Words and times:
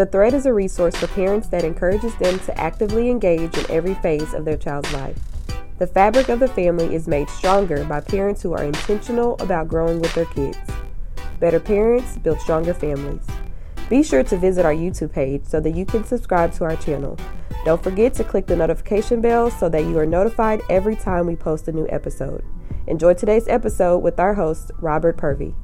The 0.00 0.06
Thread 0.06 0.32
is 0.32 0.46
a 0.46 0.54
resource 0.54 0.96
for 0.96 1.08
parents 1.08 1.48
that 1.48 1.62
encourages 1.62 2.14
them 2.16 2.38
to 2.38 2.58
actively 2.58 3.10
engage 3.10 3.54
in 3.58 3.70
every 3.70 3.92
phase 3.96 4.32
of 4.32 4.46
their 4.46 4.56
child's 4.56 4.90
life. 4.94 5.18
The 5.78 5.86
fabric 5.86 6.30
of 6.30 6.40
the 6.40 6.48
family 6.48 6.94
is 6.94 7.06
made 7.06 7.28
stronger 7.28 7.84
by 7.84 8.00
parents 8.00 8.40
who 8.40 8.54
are 8.54 8.64
intentional 8.64 9.34
about 9.40 9.68
growing 9.68 10.00
with 10.00 10.14
their 10.14 10.24
kids. 10.24 10.56
Better 11.38 11.60
parents 11.60 12.16
build 12.16 12.40
stronger 12.40 12.72
families. 12.72 13.26
Be 13.90 14.02
sure 14.02 14.22
to 14.22 14.38
visit 14.38 14.64
our 14.64 14.72
YouTube 14.72 15.12
page 15.12 15.44
so 15.44 15.60
that 15.60 15.76
you 15.76 15.84
can 15.84 16.02
subscribe 16.06 16.54
to 16.54 16.64
our 16.64 16.76
channel. 16.76 17.18
Don't 17.66 17.82
forget 17.82 18.14
to 18.14 18.24
click 18.24 18.46
the 18.46 18.56
notification 18.56 19.20
bell 19.20 19.50
so 19.50 19.68
that 19.68 19.82
you 19.82 19.98
are 19.98 20.06
notified 20.06 20.62
every 20.70 20.96
time 20.96 21.26
we 21.26 21.36
post 21.36 21.68
a 21.68 21.72
new 21.72 21.86
episode. 21.90 22.42
Enjoy 22.86 23.12
today's 23.12 23.48
episode 23.48 23.98
with 23.98 24.18
our 24.18 24.32
host, 24.32 24.70
Robert 24.80 25.18
Purvey. 25.18 25.54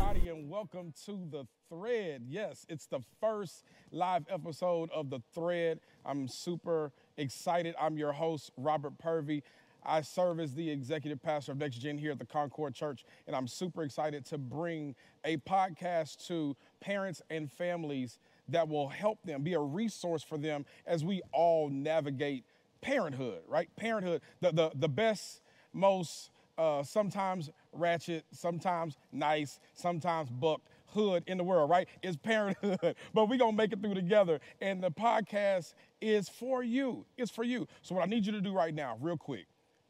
And 0.00 0.50
welcome 0.50 0.92
to 1.06 1.28
the 1.30 1.46
thread. 1.72 2.22
Yes, 2.28 2.66
it's 2.68 2.86
the 2.86 3.00
first 3.20 3.64
live 3.92 4.26
episode 4.28 4.90
of 4.90 5.08
the 5.08 5.20
thread. 5.34 5.80
I'm 6.04 6.28
super 6.28 6.92
excited. 7.16 7.74
I'm 7.80 7.96
your 7.96 8.12
host, 8.12 8.50
Robert 8.58 8.98
Purvey. 8.98 9.42
I 9.84 10.02
serve 10.02 10.38
as 10.38 10.54
the 10.54 10.70
executive 10.70 11.22
pastor 11.22 11.52
of 11.52 11.58
Next 11.58 11.76
Gen 11.76 11.96
here 11.96 12.12
at 12.12 12.18
the 12.18 12.26
Concord 12.26 12.74
Church, 12.74 13.04
and 13.26 13.34
I'm 13.34 13.48
super 13.48 13.82
excited 13.82 14.24
to 14.26 14.38
bring 14.38 14.94
a 15.24 15.38
podcast 15.38 16.26
to 16.28 16.56
parents 16.80 17.22
and 17.30 17.50
families 17.50 18.18
that 18.48 18.68
will 18.68 18.88
help 18.88 19.22
them, 19.24 19.42
be 19.42 19.54
a 19.54 19.60
resource 19.60 20.22
for 20.22 20.36
them 20.36 20.66
as 20.86 21.04
we 21.04 21.22
all 21.32 21.70
navigate 21.70 22.44
parenthood, 22.82 23.40
right? 23.48 23.74
Parenthood, 23.76 24.20
the, 24.40 24.52
the, 24.52 24.70
the 24.74 24.88
best, 24.88 25.40
most 25.72 26.30
uh, 26.58 26.82
sometimes 26.82 27.50
ratchet, 27.72 28.24
sometimes 28.30 28.98
nice, 29.10 29.58
sometimes 29.74 30.28
buck 30.28 30.60
hood 30.92 31.24
in 31.26 31.38
the 31.38 31.44
world, 31.44 31.70
right? 31.70 31.88
Is 32.02 32.16
parenthood. 32.16 32.78
but 33.14 33.28
we're 33.28 33.38
going 33.38 33.52
to 33.52 33.56
make 33.56 33.72
it 33.72 33.80
through 33.80 33.94
together. 33.94 34.40
And 34.60 34.82
the 34.82 34.90
podcast 34.90 35.74
is 36.00 36.28
for 36.28 36.62
you. 36.62 37.04
It's 37.16 37.30
for 37.30 37.44
you. 37.44 37.66
So, 37.82 37.94
what 37.94 38.04
I 38.04 38.06
need 38.06 38.26
you 38.26 38.32
to 38.32 38.40
do 38.40 38.52
right 38.52 38.74
now, 38.74 38.96
real 39.00 39.16
quick, 39.16 39.46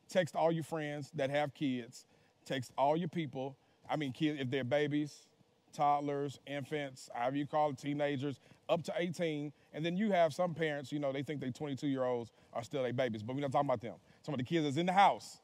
text 0.08 0.36
all 0.36 0.52
your 0.52 0.64
friends 0.64 1.10
that 1.14 1.30
have 1.30 1.54
kids, 1.54 2.06
text 2.44 2.72
all 2.76 2.96
your 2.96 3.08
people. 3.08 3.56
I 3.88 3.96
mean, 3.96 4.12
kids, 4.12 4.40
if 4.40 4.50
they're 4.50 4.64
babies, 4.64 5.26
toddlers, 5.72 6.38
infants, 6.46 7.08
however 7.14 7.36
you 7.36 7.46
call 7.46 7.70
it, 7.70 7.78
teenagers, 7.78 8.40
up 8.68 8.82
to 8.84 8.92
18. 8.96 9.52
And 9.72 9.84
then 9.84 9.96
you 9.96 10.12
have 10.12 10.32
some 10.32 10.54
parents, 10.54 10.92
you 10.92 10.98
know, 10.98 11.12
they 11.12 11.22
think 11.22 11.40
they 11.40 11.50
22 11.50 11.88
year 11.88 12.04
olds 12.04 12.30
are 12.52 12.62
still 12.62 12.82
their 12.82 12.92
babies, 12.92 13.22
but 13.22 13.34
we're 13.34 13.42
not 13.42 13.52
talking 13.52 13.68
about 13.68 13.80
them. 13.80 13.94
Some 14.22 14.34
of 14.34 14.38
the 14.38 14.44
kids 14.44 14.64
that's 14.64 14.76
in 14.76 14.86
the 14.86 14.92
house. 14.92 15.38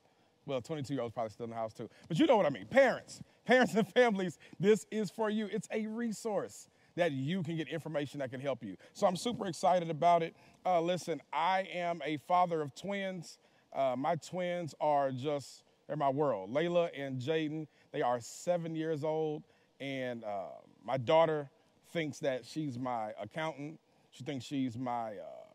Well, 0.47 0.61
22 0.62 0.95
year 0.95 1.03
olds 1.03 1.12
probably 1.12 1.31
still 1.31 1.45
in 1.45 1.50
the 1.50 1.56
house 1.56 1.75
too. 1.75 1.91
But 2.09 2.19
you 2.19 2.27
know 2.27 2.37
what 2.37 2.47
I 2.47 2.50
mean. 2.50 2.67
Parents, 2.67 3.20
parents 3.49 3.75
and 3.75 3.89
families, 3.89 4.39
this 4.61 4.87
is 4.91 5.11
for 5.11 5.31
you. 5.31 5.49
It's 5.51 5.69
a 5.73 5.87
resource 5.87 6.69
that 6.97 7.13
you 7.13 7.43
can 7.43 7.57
get 7.57 7.69
information 7.69 8.21
that 8.21 8.31
can 8.31 8.41
help 8.41 8.63
you. 8.63 8.77
So 8.93 9.07
I'm 9.07 9.17
super 9.17 9.47
excited 9.47 9.89
about 9.89 10.23
it. 10.23 10.37
Uh, 10.67 10.83
listen, 10.83 11.23
I 11.33 11.67
am 11.73 12.03
a 12.05 12.19
father 12.29 12.61
of 12.61 12.75
twins. 12.75 13.39
Uh, 13.73 13.95
my 13.97 14.17
twins 14.17 14.75
are 14.81 15.11
just, 15.11 15.63
they're 15.87 15.97
my 15.97 16.11
world. 16.11 16.53
Layla 16.53 16.91
and 16.95 17.19
Jaden, 17.19 17.67
they 17.91 18.03
are 18.03 18.21
seven 18.21 18.75
years 18.75 19.03
old. 19.03 19.45
And 19.81 20.25
uh, 20.25 20.49
my 20.85 20.99
daughter 20.99 21.49
thinks 21.93 22.19
that 22.19 22.45
she's 22.45 22.79
my 22.79 23.12
accountant. 23.19 23.79
She 24.11 24.25
thinks 24.25 24.45
she's 24.45 24.77
my, 24.77 25.12
uh, 25.12 25.47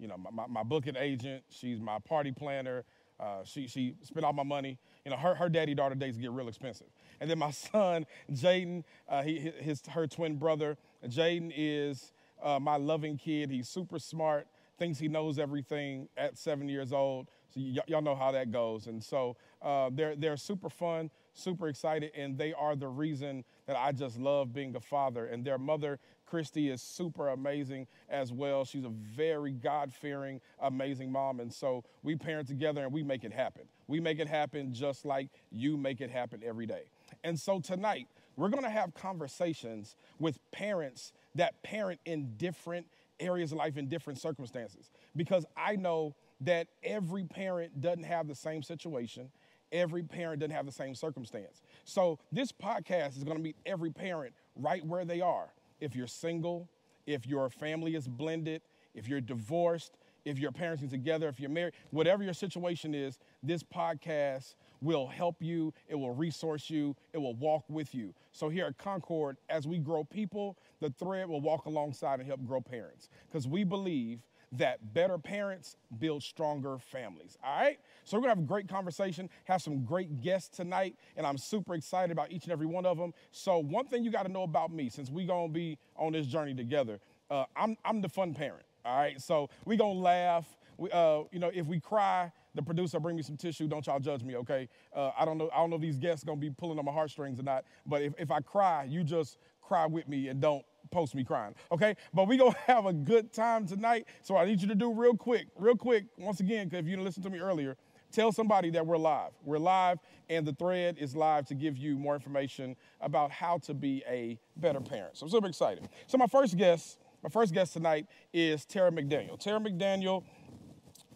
you 0.00 0.08
know, 0.08 0.16
my, 0.16 0.46
my, 0.48 0.62
booking 0.64 0.96
agent. 0.96 1.44
She's 1.48 1.80
my 1.80 1.98
party 2.00 2.32
planner. 2.32 2.84
Uh, 3.18 3.42
she, 3.44 3.66
she 3.66 3.94
spent 4.02 4.24
all 4.24 4.32
my 4.32 4.42
money. 4.42 4.78
You 5.04 5.10
know, 5.10 5.16
her, 5.16 5.34
her 5.34 5.48
daddy 5.48 5.74
daughter 5.74 5.94
dates 5.94 6.16
get 6.16 6.30
real 6.30 6.48
expensive. 6.48 6.88
And 7.20 7.30
then 7.30 7.38
my 7.38 7.50
son, 7.52 8.06
Jaden, 8.32 8.84
uh, 9.08 9.22
he, 9.22 9.38
his, 9.38 9.82
her 9.88 10.06
twin 10.06 10.36
brother, 10.36 10.76
Jaden 11.06 11.52
is 11.56 12.12
uh, 12.42 12.58
my 12.60 12.76
loving 12.76 13.16
kid. 13.16 13.50
He's 13.50 13.68
super 13.68 13.98
smart, 13.98 14.46
thinks 14.78 14.98
he 14.98 15.08
knows 15.08 15.38
everything 15.38 16.08
at 16.16 16.36
seven 16.36 16.68
years 16.68 16.92
old. 16.92 17.28
So 17.54 17.60
y- 17.60 17.78
y'all 17.86 18.02
know 18.02 18.16
how 18.16 18.32
that 18.32 18.50
goes. 18.50 18.86
And 18.86 19.02
so 19.02 19.36
uh, 19.62 19.90
they're, 19.92 20.16
they're 20.16 20.36
super 20.36 20.68
fun, 20.68 21.10
super 21.32 21.68
excited, 21.68 22.12
and 22.14 22.36
they 22.36 22.52
are 22.52 22.76
the 22.76 22.88
reason 22.88 23.44
that 23.66 23.76
I 23.76 23.92
just 23.92 24.18
love 24.18 24.52
being 24.52 24.74
a 24.76 24.80
father. 24.80 25.26
And 25.26 25.44
their 25.44 25.58
mother, 25.58 25.98
Christy, 26.26 26.70
is 26.70 26.82
super 26.82 27.28
amazing 27.28 27.86
as 28.08 28.32
well. 28.32 28.64
She's 28.64 28.84
a 28.84 28.90
very 28.90 29.52
God 29.52 29.92
fearing, 29.92 30.40
amazing 30.60 31.10
mom. 31.10 31.40
And 31.40 31.52
so 31.52 31.84
we 32.02 32.16
parent 32.16 32.48
together 32.48 32.84
and 32.84 32.92
we 32.92 33.02
make 33.02 33.24
it 33.24 33.32
happen. 33.32 33.62
We 33.88 34.00
make 34.00 34.18
it 34.18 34.28
happen 34.28 34.72
just 34.72 35.04
like 35.04 35.28
you 35.50 35.76
make 35.76 36.00
it 36.00 36.10
happen 36.10 36.42
every 36.44 36.66
day. 36.66 36.84
And 37.24 37.38
so 37.38 37.60
tonight, 37.60 38.06
we're 38.36 38.50
to 38.62 38.70
have 38.70 38.94
conversations 38.94 39.96
with 40.18 40.38
parents 40.52 41.12
that 41.34 41.62
parent 41.62 42.00
in 42.04 42.34
different 42.36 42.86
areas 43.18 43.52
of 43.52 43.58
life 43.58 43.76
in 43.76 43.88
different 43.88 44.18
circumstances 44.18 44.90
because 45.14 45.46
I 45.56 45.76
know 45.76 46.14
that 46.42 46.66
every 46.82 47.24
parent 47.24 47.80
doesn't 47.80 48.04
have 48.04 48.28
the 48.28 48.34
same 48.34 48.62
situation 48.62 49.30
every 49.72 50.02
parent 50.02 50.40
doesn't 50.40 50.54
have 50.54 50.66
the 50.66 50.72
same 50.72 50.94
circumstance. 50.94 51.62
So 51.84 52.18
this 52.32 52.52
podcast 52.52 53.16
is 53.16 53.24
going 53.24 53.36
to 53.36 53.42
meet 53.42 53.56
every 53.64 53.90
parent 53.90 54.34
right 54.54 54.84
where 54.84 55.04
they 55.04 55.20
are. 55.20 55.52
If 55.80 55.94
you're 55.94 56.06
single, 56.06 56.68
if 57.06 57.26
your 57.26 57.50
family 57.50 57.94
is 57.94 58.08
blended, 58.08 58.62
if 58.94 59.08
you're 59.08 59.20
divorced, 59.20 59.98
if 60.24 60.38
you're 60.40 60.50
parenting 60.50 60.90
together, 60.90 61.28
if 61.28 61.38
you're 61.38 61.50
married, 61.50 61.74
whatever 61.90 62.24
your 62.24 62.34
situation 62.34 62.94
is, 62.94 63.18
this 63.42 63.62
podcast 63.62 64.56
will 64.82 65.06
help 65.06 65.36
you, 65.40 65.72
it 65.88 65.94
will 65.94 66.12
resource 66.12 66.68
you, 66.68 66.96
it 67.12 67.18
will 67.18 67.34
walk 67.34 67.64
with 67.68 67.94
you. 67.94 68.12
So 68.32 68.48
here 68.48 68.66
at 68.66 68.76
Concord, 68.76 69.36
as 69.48 69.66
we 69.68 69.78
grow 69.78 70.02
people, 70.02 70.58
the 70.80 70.90
thread 70.90 71.28
will 71.28 71.40
walk 71.40 71.66
alongside 71.66 72.18
and 72.18 72.26
help 72.26 72.44
grow 72.44 72.60
parents 72.60 73.08
because 73.28 73.46
we 73.46 73.62
believe 73.62 74.20
that 74.52 74.94
better 74.94 75.18
parents 75.18 75.76
build 75.98 76.22
stronger 76.22 76.78
families. 76.78 77.36
All 77.44 77.58
right? 77.58 77.78
So 78.04 78.16
we're 78.16 78.22
gonna 78.22 78.34
have 78.34 78.44
a 78.44 78.46
great 78.46 78.68
conversation, 78.68 79.28
have 79.44 79.62
some 79.62 79.84
great 79.84 80.20
guests 80.20 80.56
tonight, 80.56 80.96
and 81.16 81.26
I'm 81.26 81.38
super 81.38 81.74
excited 81.74 82.12
about 82.12 82.30
each 82.30 82.44
and 82.44 82.52
every 82.52 82.66
one 82.66 82.86
of 82.86 82.98
them. 82.98 83.12
So 83.32 83.58
one 83.58 83.86
thing 83.86 84.04
you 84.04 84.10
gotta 84.10 84.30
know 84.30 84.44
about 84.44 84.72
me, 84.72 84.88
since 84.88 85.10
we 85.10 85.26
gonna 85.26 85.48
be 85.48 85.78
on 85.96 86.12
this 86.12 86.26
journey 86.26 86.54
together, 86.54 87.00
uh, 87.30 87.44
I'm, 87.56 87.76
I'm 87.84 88.00
the 88.00 88.08
fun 88.08 88.34
parent. 88.34 88.64
All 88.84 88.96
right, 88.96 89.20
so 89.20 89.50
we 89.64 89.76
gonna 89.76 89.98
laugh. 89.98 90.46
We, 90.78 90.90
uh, 90.92 91.22
you 91.32 91.40
know, 91.40 91.50
if 91.52 91.66
we 91.66 91.80
cry, 91.80 92.30
the 92.54 92.62
producer 92.62 93.00
bring 93.00 93.16
me 93.16 93.22
some 93.22 93.36
tissue. 93.36 93.66
Don't 93.66 93.86
y'all 93.86 93.98
judge 93.98 94.22
me, 94.22 94.36
okay? 94.36 94.68
Uh, 94.94 95.10
I 95.18 95.24
don't 95.24 95.36
know. 95.36 95.50
I 95.52 95.58
don't 95.58 95.70
know 95.70 95.76
if 95.76 95.82
these 95.82 95.98
guests 95.98 96.24
gonna 96.24 96.38
be 96.38 96.50
pulling 96.50 96.78
on 96.78 96.84
my 96.84 96.92
heartstrings 96.92 97.40
or 97.40 97.42
not. 97.42 97.64
But 97.84 98.02
if, 98.02 98.14
if 98.18 98.30
I 98.30 98.40
cry, 98.40 98.84
you 98.84 99.02
just 99.02 99.38
cry 99.60 99.86
with 99.86 100.08
me 100.08 100.28
and 100.28 100.40
don't 100.40 100.64
post 100.90 101.14
me 101.14 101.24
crying, 101.24 101.54
okay? 101.72 101.96
But 102.14 102.28
we 102.28 102.36
gonna 102.36 102.56
have 102.66 102.86
a 102.86 102.92
good 102.92 103.32
time 103.32 103.66
tonight. 103.66 104.06
So 104.22 104.36
I 104.36 104.44
need 104.44 104.60
you 104.60 104.68
to 104.68 104.74
do 104.74 104.92
real 104.92 105.14
quick, 105.14 105.48
real 105.56 105.76
quick, 105.76 106.04
once 106.18 106.40
again, 106.40 106.68
because 106.68 106.80
if 106.80 106.86
you 106.86 106.92
didn't 106.92 107.04
listen 107.04 107.22
to 107.24 107.30
me 107.30 107.38
earlier, 107.38 107.76
tell 108.12 108.32
somebody 108.32 108.70
that 108.70 108.86
we're 108.86 108.96
live. 108.96 109.32
We're 109.44 109.58
live, 109.58 109.98
and 110.28 110.46
the 110.46 110.52
thread 110.52 110.96
is 110.98 111.14
live 111.14 111.46
to 111.46 111.54
give 111.54 111.76
you 111.76 111.96
more 111.96 112.14
information 112.14 112.76
about 113.00 113.30
how 113.30 113.58
to 113.58 113.74
be 113.74 114.02
a 114.08 114.38
better 114.56 114.80
parent. 114.80 115.16
So 115.16 115.26
I'm 115.26 115.30
super 115.30 115.48
excited. 115.48 115.88
So 116.06 116.18
my 116.18 116.26
first 116.26 116.56
guest, 116.56 116.98
my 117.22 117.28
first 117.28 117.52
guest 117.52 117.72
tonight 117.72 118.06
is 118.32 118.64
Tara 118.64 118.90
McDaniel. 118.90 119.38
Tara 119.38 119.60
McDaniel 119.60 120.24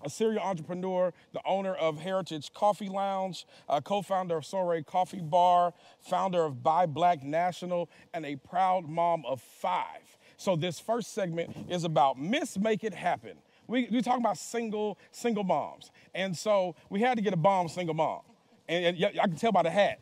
a 0.03 0.11
serial 0.11 0.43
entrepreneur, 0.43 1.13
the 1.33 1.41
owner 1.45 1.75
of 1.75 1.99
Heritage 1.99 2.53
Coffee 2.53 2.89
Lounge, 2.89 3.47
co-founder 3.85 4.37
of 4.37 4.47
Soiree 4.47 4.83
Coffee 4.83 5.21
Bar, 5.21 5.75
founder 6.01 6.45
of 6.45 6.63
Buy 6.63 6.87
Black 6.87 7.23
National, 7.23 7.89
and 8.15 8.25
a 8.25 8.37
proud 8.37 8.89
mom 8.89 9.25
of 9.27 9.41
five. 9.41 10.19
So 10.37 10.57
this 10.57 10.81
first 10.81 11.13
segment 11.13 11.55
is 11.69 11.85
about 11.85 12.19
Miss 12.19 12.59
Make 12.59 12.83
It 12.83 12.95
Happen. 12.95 13.37
We, 13.67 13.89
we 13.91 14.03
talking 14.03 14.23
about 14.23 14.39
single, 14.39 14.99
single 15.13 15.45
moms. 15.45 15.91
And 16.15 16.37
so 16.37 16.75
we 16.89 17.01
had 17.01 17.19
to 17.19 17.23
get 17.23 17.33
a 17.33 17.37
bomb 17.37 17.69
single 17.69 17.95
mom. 17.95 18.23
And, 18.69 18.97
and 18.97 19.21
I 19.21 19.27
can 19.27 19.37
tell 19.37 19.53
by 19.53 19.63
the 19.63 19.71
hat. 19.71 20.01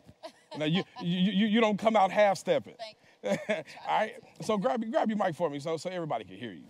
You, 0.53 0.59
know, 0.59 0.65
you, 0.65 0.83
you, 1.01 1.45
you, 1.45 1.61
don't 1.61 1.77
come 1.77 1.95
out 1.95 2.09
half 2.09 2.37
stepping. 2.37 2.75
All 3.23 3.37
right. 3.87 4.15
So 4.41 4.57
grab, 4.57 4.83
grab 4.89 5.09
your 5.09 5.17
mic 5.17 5.35
for 5.35 5.49
me 5.49 5.59
so, 5.59 5.77
so 5.77 5.89
everybody 5.89 6.23
can 6.23 6.37
hear 6.37 6.53
you. 6.53 6.63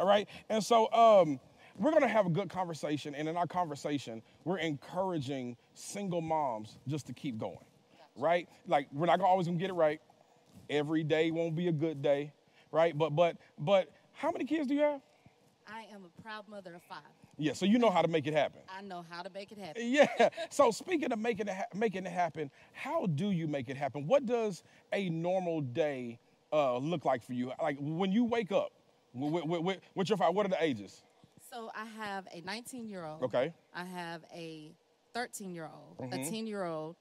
All 0.00 0.06
right. 0.06 0.26
And 0.48 0.64
so 0.64 0.90
um, 0.92 1.38
we're 1.80 1.90
going 1.90 2.02
to 2.02 2.08
have 2.08 2.26
a 2.26 2.30
good 2.30 2.50
conversation. 2.50 3.14
And 3.14 3.26
in 3.26 3.36
our 3.36 3.46
conversation, 3.46 4.22
we're 4.44 4.58
encouraging 4.58 5.56
single 5.74 6.20
moms 6.20 6.76
just 6.86 7.06
to 7.06 7.14
keep 7.14 7.38
going, 7.38 7.56
right? 8.16 8.48
Like, 8.68 8.86
we're 8.92 9.06
not 9.06 9.20
always 9.22 9.46
going 9.46 9.58
to 9.58 9.62
get 9.62 9.70
it 9.70 9.74
right. 9.74 10.00
Every 10.68 11.02
day 11.02 11.30
won't 11.30 11.56
be 11.56 11.68
a 11.68 11.72
good 11.72 12.02
day, 12.02 12.32
right? 12.70 12.96
But, 12.96 13.16
but, 13.16 13.38
but 13.58 13.88
how 14.12 14.30
many 14.30 14.44
kids 14.44 14.68
do 14.68 14.74
you 14.74 14.82
have? 14.82 15.00
I 15.66 15.86
am 15.94 16.04
a 16.04 16.22
proud 16.22 16.46
mother 16.48 16.74
of 16.74 16.82
five. 16.82 16.98
Yeah, 17.38 17.54
so 17.54 17.64
you 17.64 17.78
know 17.78 17.90
how 17.90 18.02
to 18.02 18.08
make 18.08 18.26
it 18.26 18.34
happen. 18.34 18.60
I 18.68 18.82
know 18.82 19.02
how 19.08 19.22
to 19.22 19.30
make 19.30 19.50
it 19.50 19.58
happen. 19.58 19.82
Yeah. 19.86 20.28
So 20.50 20.70
speaking 20.70 21.10
of 21.12 21.18
making 21.18 21.48
it 21.48 21.54
ha- 21.54 21.64
making 21.74 22.04
it 22.04 22.12
happen, 22.12 22.50
how 22.72 23.06
do 23.06 23.30
you 23.30 23.46
make 23.46 23.70
it 23.70 23.76
happen? 23.76 24.06
What 24.06 24.26
does 24.26 24.62
a 24.92 25.08
normal 25.08 25.62
day 25.62 26.18
uh, 26.52 26.76
look 26.76 27.04
like 27.06 27.22
for 27.22 27.32
you? 27.32 27.52
Like 27.62 27.78
when 27.80 28.12
you 28.12 28.24
wake 28.24 28.52
up, 28.52 28.72
with, 29.14 29.44
with, 29.44 29.62
with, 29.62 29.78
with 29.94 30.08
your 30.08 30.18
five, 30.18 30.34
what 30.34 30.44
are 30.44 30.50
the 30.50 30.62
ages? 30.62 31.02
So 31.52 31.70
I 31.74 31.84
have 31.84 32.26
a 32.32 32.40
19 32.42 32.88
year 32.88 33.04
old. 33.04 33.22
Okay. 33.24 33.52
I 33.74 33.84
have 33.84 34.22
a 34.32 34.72
13 35.14 35.52
year 35.52 35.68
old, 35.72 35.98
Mhm. 35.98 36.14
a 36.26 36.30
10 36.30 36.46
year 36.46 36.64
old, 36.64 36.96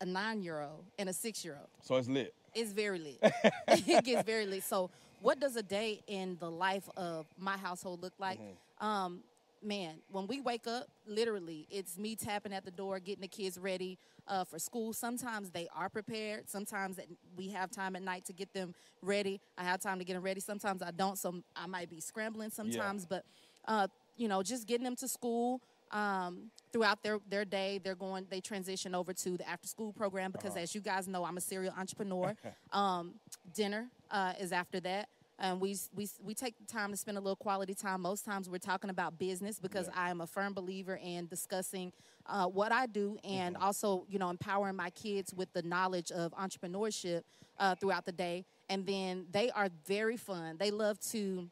a 0.00 0.06
nine 0.06 0.42
year 0.42 0.60
old, 0.60 0.84
and 0.98 1.08
a 1.08 1.12
six 1.12 1.44
year 1.44 1.56
old. 1.58 1.70
So 1.82 1.96
it's 1.96 2.08
lit. 2.08 2.34
It's 2.54 2.72
very 2.72 2.98
lit. 2.98 3.18
it 3.68 4.04
gets 4.04 4.24
very 4.24 4.46
lit. 4.46 4.64
So 4.64 4.90
what 5.20 5.40
does 5.40 5.56
a 5.56 5.62
day 5.62 6.02
in 6.06 6.36
the 6.38 6.50
life 6.50 6.88
of 6.96 7.26
my 7.38 7.56
household 7.56 8.02
look 8.02 8.12
like? 8.18 8.38
Mm-hmm. 8.38 8.86
Um, 8.86 9.24
man, 9.62 9.96
when 10.10 10.26
we 10.26 10.40
wake 10.40 10.66
up, 10.66 10.88
literally, 11.06 11.66
it's 11.70 11.98
me 11.98 12.14
tapping 12.16 12.52
at 12.52 12.64
the 12.64 12.70
door, 12.70 13.00
getting 13.00 13.22
the 13.22 13.28
kids 13.28 13.58
ready 13.58 13.98
uh, 14.28 14.44
for 14.44 14.58
school. 14.58 14.92
Sometimes 14.92 15.50
they 15.50 15.68
are 15.74 15.88
prepared. 15.88 16.48
Sometimes 16.48 16.98
we 17.36 17.48
have 17.50 17.70
time 17.70 17.96
at 17.96 18.02
night 18.02 18.24
to 18.26 18.32
get 18.32 18.52
them 18.52 18.74
ready. 19.00 19.40
I 19.56 19.64
have 19.64 19.80
time 19.80 19.98
to 19.98 20.04
get 20.04 20.14
them 20.14 20.22
ready. 20.22 20.40
Sometimes 20.40 20.82
I 20.82 20.90
don't. 20.90 21.16
So 21.18 21.42
I 21.54 21.66
might 21.66 21.88
be 21.88 22.00
scrambling 22.00 22.50
sometimes. 22.50 23.06
But 23.06 23.24
uh, 23.66 23.88
you 24.16 24.28
know, 24.28 24.42
just 24.42 24.66
getting 24.66 24.84
them 24.84 24.96
to 24.96 25.08
school. 25.08 25.60
Um, 25.92 26.50
throughout 26.72 27.04
their, 27.04 27.20
their 27.30 27.44
day, 27.44 27.80
they're 27.82 27.94
going. 27.94 28.26
They 28.28 28.40
transition 28.40 28.92
over 28.92 29.12
to 29.12 29.36
the 29.36 29.48
after 29.48 29.68
school 29.68 29.92
program 29.92 30.32
because, 30.32 30.56
as 30.56 30.74
you 30.74 30.80
guys 30.80 31.06
know, 31.06 31.24
I'm 31.24 31.36
a 31.36 31.40
serial 31.40 31.72
entrepreneur. 31.78 32.34
um, 32.72 33.14
dinner 33.54 33.86
uh, 34.10 34.32
is 34.40 34.50
after 34.50 34.80
that 34.80 35.08
and 35.38 35.60
we, 35.60 35.76
we, 35.94 36.08
we 36.22 36.34
take 36.34 36.56
the 36.58 36.64
time 36.64 36.90
to 36.90 36.96
spend 36.96 37.18
a 37.18 37.20
little 37.20 37.36
quality 37.36 37.74
time. 37.74 38.00
Most 38.00 38.24
times 38.24 38.48
we're 38.48 38.58
talking 38.58 38.90
about 38.90 39.18
business 39.18 39.58
because 39.58 39.88
I 39.94 40.10
am 40.10 40.20
a 40.20 40.26
firm 40.26 40.54
believer 40.54 40.98
in 41.02 41.26
discussing 41.26 41.92
uh, 42.26 42.46
what 42.46 42.72
I 42.72 42.86
do 42.86 43.18
and 43.22 43.56
also, 43.56 44.06
you 44.08 44.18
know, 44.18 44.30
empowering 44.30 44.76
my 44.76 44.90
kids 44.90 45.34
with 45.34 45.52
the 45.52 45.62
knowledge 45.62 46.10
of 46.10 46.32
entrepreneurship 46.32 47.22
uh, 47.58 47.74
throughout 47.74 48.06
the 48.06 48.12
day. 48.12 48.44
And 48.70 48.86
then 48.86 49.26
they 49.30 49.50
are 49.50 49.68
very 49.86 50.16
fun. 50.16 50.56
They 50.58 50.70
love 50.70 50.98
to 51.10 51.48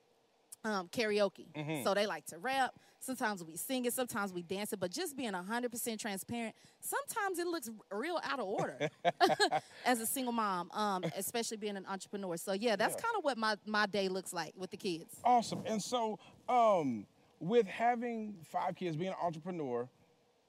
um, 0.65 0.89
karaoke. 0.89 1.47
So 1.85 1.95
they 1.95 2.07
like 2.07 2.27
to 2.27 2.39
rap. 2.39 2.75
Sometimes 3.01 3.45
we 3.45 3.55
sing 3.57 3.85
it, 3.85 3.93
sometimes 3.93 4.33
we 4.33 4.43
dance 4.43 4.73
it, 4.73 4.81
but 4.81 4.91
just 4.91 5.15
being 5.15 5.33
100% 5.33 5.99
transparent, 5.99 6.55
sometimes 6.81 7.39
it 7.39 7.47
looks 7.47 7.69
real 7.93 8.19
out 8.25 8.41
of 8.41 8.47
order 8.47 8.89
as 9.85 10.01
a 10.01 10.07
single 10.07 10.33
mom, 10.33 10.71
um, 10.73 11.05
especially 11.15 11.59
being 11.59 11.77
an 11.77 11.85
entrepreneur. 11.87 12.37
So, 12.39 12.53
yeah, 12.55 12.77
that's 12.77 12.95
Yeah. 12.95 13.03
kind 13.03 13.15
of 13.19 13.25
what 13.25 13.37
my, 13.37 13.57
my 13.67 13.85
day 13.85 14.09
looks 14.09 14.33
like 14.33 14.55
with 14.57 14.71
the 14.71 14.79
kids. 14.79 15.17
Awesome. 15.23 15.63
And 15.67 15.83
so, 15.83 16.19
um, 16.49 17.07
with 17.41 17.67
having 17.67 18.37
five 18.51 18.75
kids, 18.75 18.97
being 18.97 19.11
an 19.11 19.17
entrepreneur, 19.23 19.87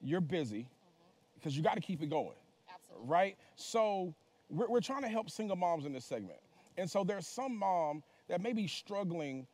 you're 0.00 0.22
busy 0.22 0.66
because 1.34 1.54
you 1.58 1.62
got 1.62 1.74
to 1.74 1.80
keep 1.82 2.02
it 2.02 2.08
going. 2.08 2.36
Absolutely. 2.74 3.06
Right? 3.06 3.36
So, 3.56 4.14
we're, 4.48 4.68
we're 4.68 4.80
trying 4.80 5.02
to 5.02 5.08
help 5.08 5.28
single 5.28 5.56
moms 5.56 5.84
in 5.84 5.92
this 5.92 6.06
segment. 6.06 6.38
And 6.78 6.90
so, 6.90 7.04
there's 7.04 7.26
some 7.26 7.54
mom 7.58 8.02
that 8.28 8.40
may 8.40 8.54
be 8.54 8.66
struggling 8.66 9.46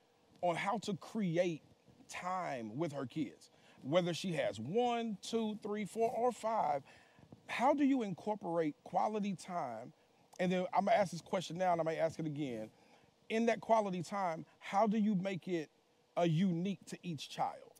on 0.42 0.56
how 0.56 0.78
to 0.78 0.94
create 0.96 1.62
time 2.08 2.76
with 2.76 2.92
her 2.92 3.06
kids, 3.06 3.50
whether 3.82 4.14
she 4.14 4.32
has 4.32 4.60
one, 4.60 5.16
two, 5.22 5.58
three, 5.62 5.84
four, 5.84 6.10
or 6.10 6.32
five. 6.32 6.82
How 7.48 7.74
do 7.74 7.84
you 7.84 8.02
incorporate 8.02 8.76
quality 8.84 9.34
time? 9.34 9.92
And 10.40 10.52
then 10.52 10.66
I'm 10.74 10.84
gonna 10.86 10.96
ask 10.96 11.12
this 11.12 11.20
question 11.20 11.58
now, 11.58 11.72
and 11.72 11.80
I 11.80 11.84
might 11.84 11.98
ask 11.98 12.18
it 12.18 12.26
again. 12.26 12.70
In 13.28 13.46
that 13.46 13.60
quality 13.60 14.02
time, 14.02 14.44
how 14.58 14.86
do 14.86 14.98
you 14.98 15.14
make 15.14 15.48
it 15.48 15.70
a 16.16 16.28
unique 16.28 16.84
to 16.86 16.98
each 17.02 17.30
child? 17.30 17.71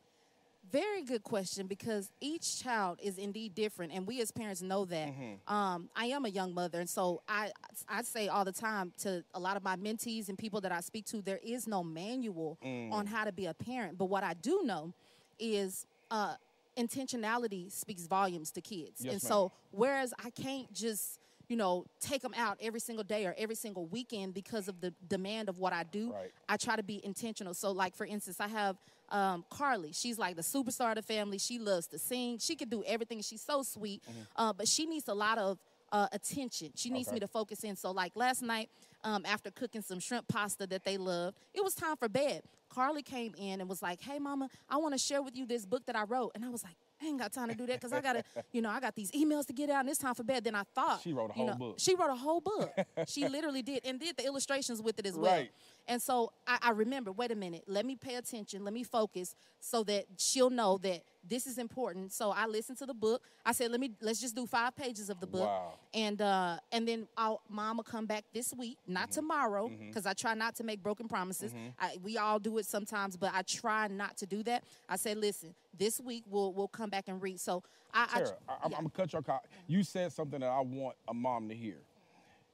Very 0.73 1.03
good 1.03 1.21
question 1.21 1.67
because 1.67 2.09
each 2.19 2.63
child 2.63 2.97
is 3.01 3.19
indeed 3.19 3.53
different, 3.53 3.93
and 3.93 4.07
we 4.07 4.21
as 4.21 4.31
parents 4.31 4.63
know 4.63 4.85
that. 4.85 5.09
Mm-hmm. 5.09 5.53
Um, 5.53 5.87
I 5.95 6.07
am 6.07 6.25
a 6.25 6.29
young 6.29 6.51
mother, 6.51 6.79
and 6.79 6.89
so 6.89 7.21
I 7.29 7.51
I 7.87 8.01
say 8.01 8.27
all 8.27 8.43
the 8.43 8.51
time 8.51 8.91
to 9.03 9.23
a 9.35 9.39
lot 9.39 9.55
of 9.55 9.63
my 9.63 9.75
mentees 9.75 10.29
and 10.29 10.37
people 10.37 10.61
that 10.61 10.71
I 10.71 10.79
speak 10.81 11.05
to, 11.07 11.21
there 11.21 11.39
is 11.43 11.67
no 11.67 11.83
manual 11.83 12.57
Mm. 12.65 12.91
on 12.91 13.05
how 13.05 13.23
to 13.23 13.31
be 13.31 13.45
a 13.45 13.53
parent. 13.53 13.99
But 13.99 14.05
what 14.05 14.23
I 14.23 14.33
do 14.33 14.63
know 14.63 14.93
is 15.37 15.85
uh, 16.09 16.35
intentionality 16.75 17.71
speaks 17.71 18.07
volumes 18.07 18.49
to 18.53 18.61
kids, 18.61 19.01
Yes, 19.05 19.13
and 19.13 19.21
so 19.21 19.51
whereas 19.71 20.11
I 20.25 20.31
can't 20.31 20.73
just 20.73 21.19
you 21.53 21.57
know 21.57 21.85
take 21.99 22.23
them 22.23 22.33
out 22.35 22.57
every 22.59 22.79
single 22.79 23.03
day 23.03 23.27
or 23.27 23.35
every 23.37 23.53
single 23.53 23.85
weekend 23.85 24.33
because 24.33 24.67
of 24.67 24.81
the 24.81 24.91
demand 25.07 25.49
of 25.49 25.59
what 25.59 25.71
I 25.71 25.83
do. 25.83 26.11
Right. 26.11 26.31
I 26.49 26.57
try 26.57 26.75
to 26.75 26.81
be 26.81 26.99
intentional. 27.05 27.53
So, 27.53 27.71
like 27.71 27.95
for 27.95 28.07
instance, 28.07 28.39
I 28.39 28.47
have 28.47 28.75
um, 29.09 29.45
Carly. 29.51 29.91
She's 29.93 30.17
like 30.17 30.35
the 30.35 30.41
superstar 30.41 30.89
of 30.89 30.95
the 30.95 31.03
family. 31.03 31.37
She 31.37 31.59
loves 31.59 31.85
to 31.89 31.99
sing. 31.99 32.39
She 32.39 32.55
can 32.55 32.69
do 32.69 32.83
everything. 32.87 33.21
She's 33.21 33.41
so 33.43 33.61
sweet, 33.61 34.01
uh, 34.35 34.51
but 34.53 34.67
she 34.67 34.87
needs 34.87 35.07
a 35.07 35.13
lot 35.13 35.37
of 35.37 35.59
uh, 35.91 36.07
attention. 36.11 36.71
She 36.73 36.89
needs 36.89 37.09
Okay. 37.09 37.17
me 37.17 37.19
to 37.19 37.27
focus 37.27 37.63
in. 37.63 37.75
So, 37.75 37.91
like 37.91 38.13
last 38.15 38.41
night, 38.41 38.69
um, 39.03 39.23
after 39.27 39.51
cooking 39.51 39.83
some 39.83 39.99
shrimp 39.99 40.27
pasta 40.27 40.65
that 40.65 40.83
they 40.83 40.97
loved, 40.97 41.37
it 41.53 41.63
was 41.63 41.75
time 41.75 41.97
for 41.97 42.09
bed. 42.09 42.41
Carly 42.69 43.03
came 43.03 43.35
in 43.37 43.61
and 43.61 43.69
was 43.69 43.83
like, 43.83 44.01
"Hey, 44.01 44.17
Mama, 44.17 44.49
I 44.67 44.77
want 44.77 44.95
to 44.95 44.97
share 44.97 45.21
with 45.21 45.35
you 45.37 45.45
this 45.45 45.67
book 45.67 45.85
that 45.85 45.95
I 45.95 46.05
wrote," 46.05 46.31
and 46.33 46.43
I 46.43 46.49
was 46.49 46.63
like. 46.63 46.73
I 47.03 47.07
ain't 47.07 47.19
got 47.19 47.33
time 47.33 47.49
to 47.49 47.55
do 47.55 47.65
that 47.67 47.79
because 47.79 47.91
I 47.91 47.99
gotta, 48.01 48.23
you 48.51 48.61
know, 48.61 48.69
I 48.69 48.79
got 48.79 48.95
these 48.95 49.11
emails 49.11 49.45
to 49.47 49.53
get 49.53 49.69
out 49.69 49.81
and 49.81 49.89
it's 49.89 49.99
time 49.99 50.15
for 50.15 50.23
bed. 50.23 50.43
Then 50.43 50.55
I 50.55 50.63
thought 50.73 51.01
She 51.01 51.11
wrote 51.11 51.31
a 51.31 51.33
you 51.33 51.33
whole 51.33 51.47
know, 51.47 51.55
book. 51.55 51.75
She 51.79 51.95
wrote 51.95 52.09
a 52.11 52.15
whole 52.15 52.39
book. 52.41 52.71
she 53.07 53.27
literally 53.27 53.61
did 53.61 53.81
and 53.85 53.99
did 53.99 54.15
the 54.17 54.25
illustrations 54.25 54.81
with 54.81 54.99
it 54.99 55.05
as 55.05 55.15
well. 55.17 55.31
Right. 55.31 55.51
And 55.87 56.01
so 56.01 56.31
I, 56.47 56.57
I 56.61 56.69
remember, 56.71 57.11
wait 57.11 57.31
a 57.31 57.35
minute, 57.35 57.63
let 57.67 57.85
me 57.85 57.95
pay 57.95 58.15
attention, 58.15 58.63
let 58.63 58.73
me 58.73 58.83
focus 58.83 59.35
so 59.59 59.83
that 59.83 60.05
she'll 60.17 60.49
know 60.49 60.77
that 60.79 61.03
this 61.27 61.47
is 61.47 61.57
important. 61.57 62.11
So 62.11 62.31
I 62.31 62.47
listened 62.47 62.77
to 62.79 62.85
the 62.85 62.93
book. 62.93 63.23
I 63.45 63.53
said, 63.53 63.71
let 63.71 63.79
me 63.79 63.91
let's 64.01 64.19
just 64.19 64.35
do 64.35 64.45
five 64.45 64.75
pages 64.75 65.09
of 65.09 65.19
the 65.19 65.27
book. 65.27 65.47
Wow. 65.47 65.73
And 65.93 66.21
uh 66.21 66.57
and 66.71 66.87
then 66.87 67.07
I'll 67.17 67.41
mom 67.49 67.77
will 67.77 67.83
come 67.83 68.05
back 68.05 68.25
this 68.33 68.53
week, 68.53 68.77
not 68.87 69.03
Mm-hmm. 69.09 69.11
tomorrow, 69.21 69.69
because 69.87 70.05
I 70.05 70.13
try 70.13 70.33
not 70.33 70.55
to 70.55 70.63
make 70.63 70.81
broken 70.83 71.07
promises. 71.07 71.53
I, 71.79 71.97
we 72.03 72.17
all 72.17 72.39
do 72.39 72.57
it 72.57 72.65
sometimes, 72.65 73.15
but 73.17 73.31
I 73.33 73.41
try 73.43 73.87
not 73.87 74.17
to 74.17 74.25
do 74.25 74.43
that. 74.43 74.63
I 74.89 74.95
said, 74.97 75.17
listen, 75.17 75.53
this 75.77 75.99
week 75.99 76.23
we'll 76.29 76.53
we'll 76.53 76.67
come 76.67 76.89
back 76.89 77.05
and 77.07 77.21
read. 77.21 77.39
So 77.39 77.63
I, 77.93 78.07
I 78.13 78.19
Tara, 78.19 78.31
I, 78.49 78.53
am 78.65 78.71
yeah. 78.71 78.77
gonna 78.77 78.89
cut 78.89 79.13
your 79.13 79.21
car. 79.21 79.41
You 79.67 79.83
said 79.83 80.11
something 80.11 80.39
that 80.41 80.49
I 80.49 80.59
want 80.61 80.95
a 81.07 81.13
mom 81.13 81.47
to 81.49 81.55
hear. 81.55 81.77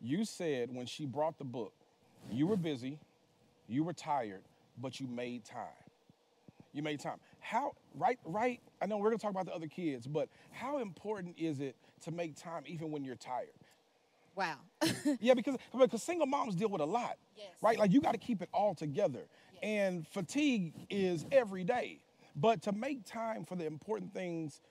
You 0.02 0.25
said 0.25 0.74
when 0.74 0.86
she 0.86 1.06
brought 1.06 1.38
the 1.38 1.44
book, 1.44 1.74
you 2.32 2.48
were 2.48 2.58
busy, 2.58 3.00
you 3.69 3.83
were 3.83 3.94
tired, 3.94 4.42
but 4.81 5.00
you 5.00 5.07
made 5.07 5.45
time. 5.45 5.68
You 6.74 6.83
made 6.83 7.00
time. 7.00 7.18
How 7.39 7.74
right 7.95 8.19
right? 8.25 8.60
I 8.81 8.86
know 8.88 8.98
we're 8.98 9.10
gonna 9.10 9.18
talk 9.19 9.31
about 9.31 9.45
the 9.45 9.54
other 9.56 9.68
kids, 9.68 10.07
but 10.07 10.27
how 10.51 10.80
important 10.80 11.36
is 11.38 11.62
it 11.62 11.75
to 12.01 12.12
make 12.12 12.36
time 12.36 12.63
even 12.66 12.92
when 12.92 13.04
you're 13.06 13.16
tired? 13.16 13.48
wow. 14.36 14.56
yeah, 15.19 15.33
because 15.33 15.57
because 15.77 16.01
single 16.04 16.25
moms 16.27 16.56
deal 16.56 16.69
with 16.69 16.81
a 16.81 16.86
lot, 16.86 17.18
Yes. 17.38 17.48
right? 17.62 17.77
Like 17.77 17.92
you 17.92 18.00
got 18.01 18.13
to 18.13 18.18
keep 18.18 18.42
it 18.42 18.50
all 18.54 18.74
together, 18.74 19.27
and 19.62 20.07
fatigue 20.07 20.74
is 20.89 21.25
every 21.31 21.63
day. 21.63 22.00
But 22.36 22.62
to 22.63 22.72
make 22.72 23.04
time 23.06 23.44
for 23.44 23.56
the 23.57 23.65
important 23.65 24.13
things, 24.13 24.62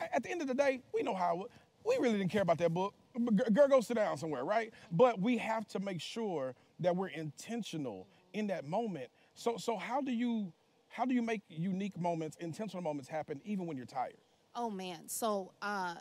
at 0.00 0.22
the 0.22 0.30
end 0.30 0.40
of 0.40 0.48
the 0.48 0.54
day, 0.54 0.80
we 0.94 1.02
know 1.02 1.14
how. 1.14 1.44
We 1.84 1.96
really 1.98 2.18
didn't 2.18 2.30
care 2.30 2.42
about 2.42 2.58
that 2.58 2.72
book. 2.74 2.94
Girl, 3.54 3.66
go 3.68 3.80
sit 3.80 3.96
down 3.96 4.16
somewhere, 4.18 4.44
right? 4.44 4.72
But 4.92 5.18
we 5.20 5.38
have 5.38 5.66
to 5.68 5.80
make 5.80 6.00
sure 6.00 6.54
that 6.80 6.94
we're 6.94 7.08
intentional 7.08 8.06
in 8.32 8.46
that 8.48 8.66
moment. 8.66 9.08
So, 9.34 9.56
so 9.56 9.76
how 9.76 10.00
do 10.00 10.12
you 10.12 10.52
how 10.88 11.04
do 11.04 11.14
you 11.14 11.22
make 11.22 11.42
unique 11.48 11.98
moments, 11.98 12.36
intentional 12.40 12.82
moments 12.82 13.08
happen 13.08 13.40
even 13.44 13.66
when 13.66 13.76
you're 13.76 13.86
tired? 13.86 14.16
Oh 14.54 14.70
man. 14.70 15.08
So 15.08 15.52
uh 15.62 15.94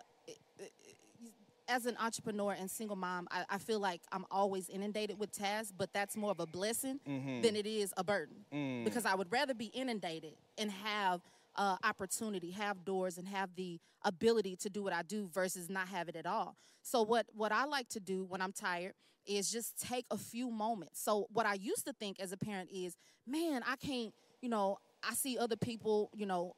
as 1.68 1.86
an 1.86 1.96
entrepreneur 2.00 2.54
and 2.60 2.70
single 2.70 2.96
mom, 2.96 3.28
I, 3.30 3.46
I 3.48 3.58
feel 3.60 3.80
like 3.80 4.02
I'm 4.12 4.26
always 4.32 4.70
inundated 4.70 5.20
with 5.20 5.32
tasks, 5.32 5.72
but 5.78 5.94
that's 5.94 6.18
more 6.18 6.32
of 6.32 6.40
a 6.40 6.48
blessing 6.48 7.00
than 7.06 7.56
it 7.56 7.68
is 7.68 7.94
a 7.96 8.04
burden. 8.04 8.38
Because 8.84 9.06
I 9.06 9.14
would 9.14 9.32
rather 9.32 9.54
be 9.54 9.66
inundated 9.68 10.34
and 10.58 10.72
have 10.72 11.22
uh, 11.56 11.78
opportunity, 11.84 12.52
have 12.52 12.84
doors, 12.86 13.20
and 13.20 13.28
have 13.28 13.52
the 13.56 13.80
ability 14.04 14.56
to 14.56 14.70
do 14.70 14.82
what 14.82 14.94
I 14.94 15.04
do 15.04 15.30
versus 15.32 15.70
not 15.70 15.88
have 15.90 16.10
it 16.10 16.16
at 16.16 16.26
all. 16.26 16.56
So 16.82 17.04
what 17.04 17.28
what 17.36 17.52
I 17.52 17.66
like 17.66 17.88
to 17.90 18.00
do 18.00 18.26
when 18.26 18.42
I'm 18.42 18.52
tired 18.52 18.94
is 19.30 19.52
just 19.52 19.80
take 19.80 20.06
a 20.12 20.18
few 20.18 20.50
moments. 20.50 21.02
So 21.02 21.28
what 21.32 21.46
I 21.46 21.54
used 21.54 21.86
to 21.86 21.94
think 21.94 22.20
as 22.20 22.32
a 22.32 22.38
parent 22.38 22.70
is, 22.74 22.96
man, 23.28 23.62
I 23.66 23.76
can't, 23.76 24.14
you 24.42 24.50
know, 24.50 24.78
I 25.08 25.14
see 25.14 25.38
other 25.38 25.56
people, 25.56 26.10
you 26.16 26.26
know, 26.26 26.54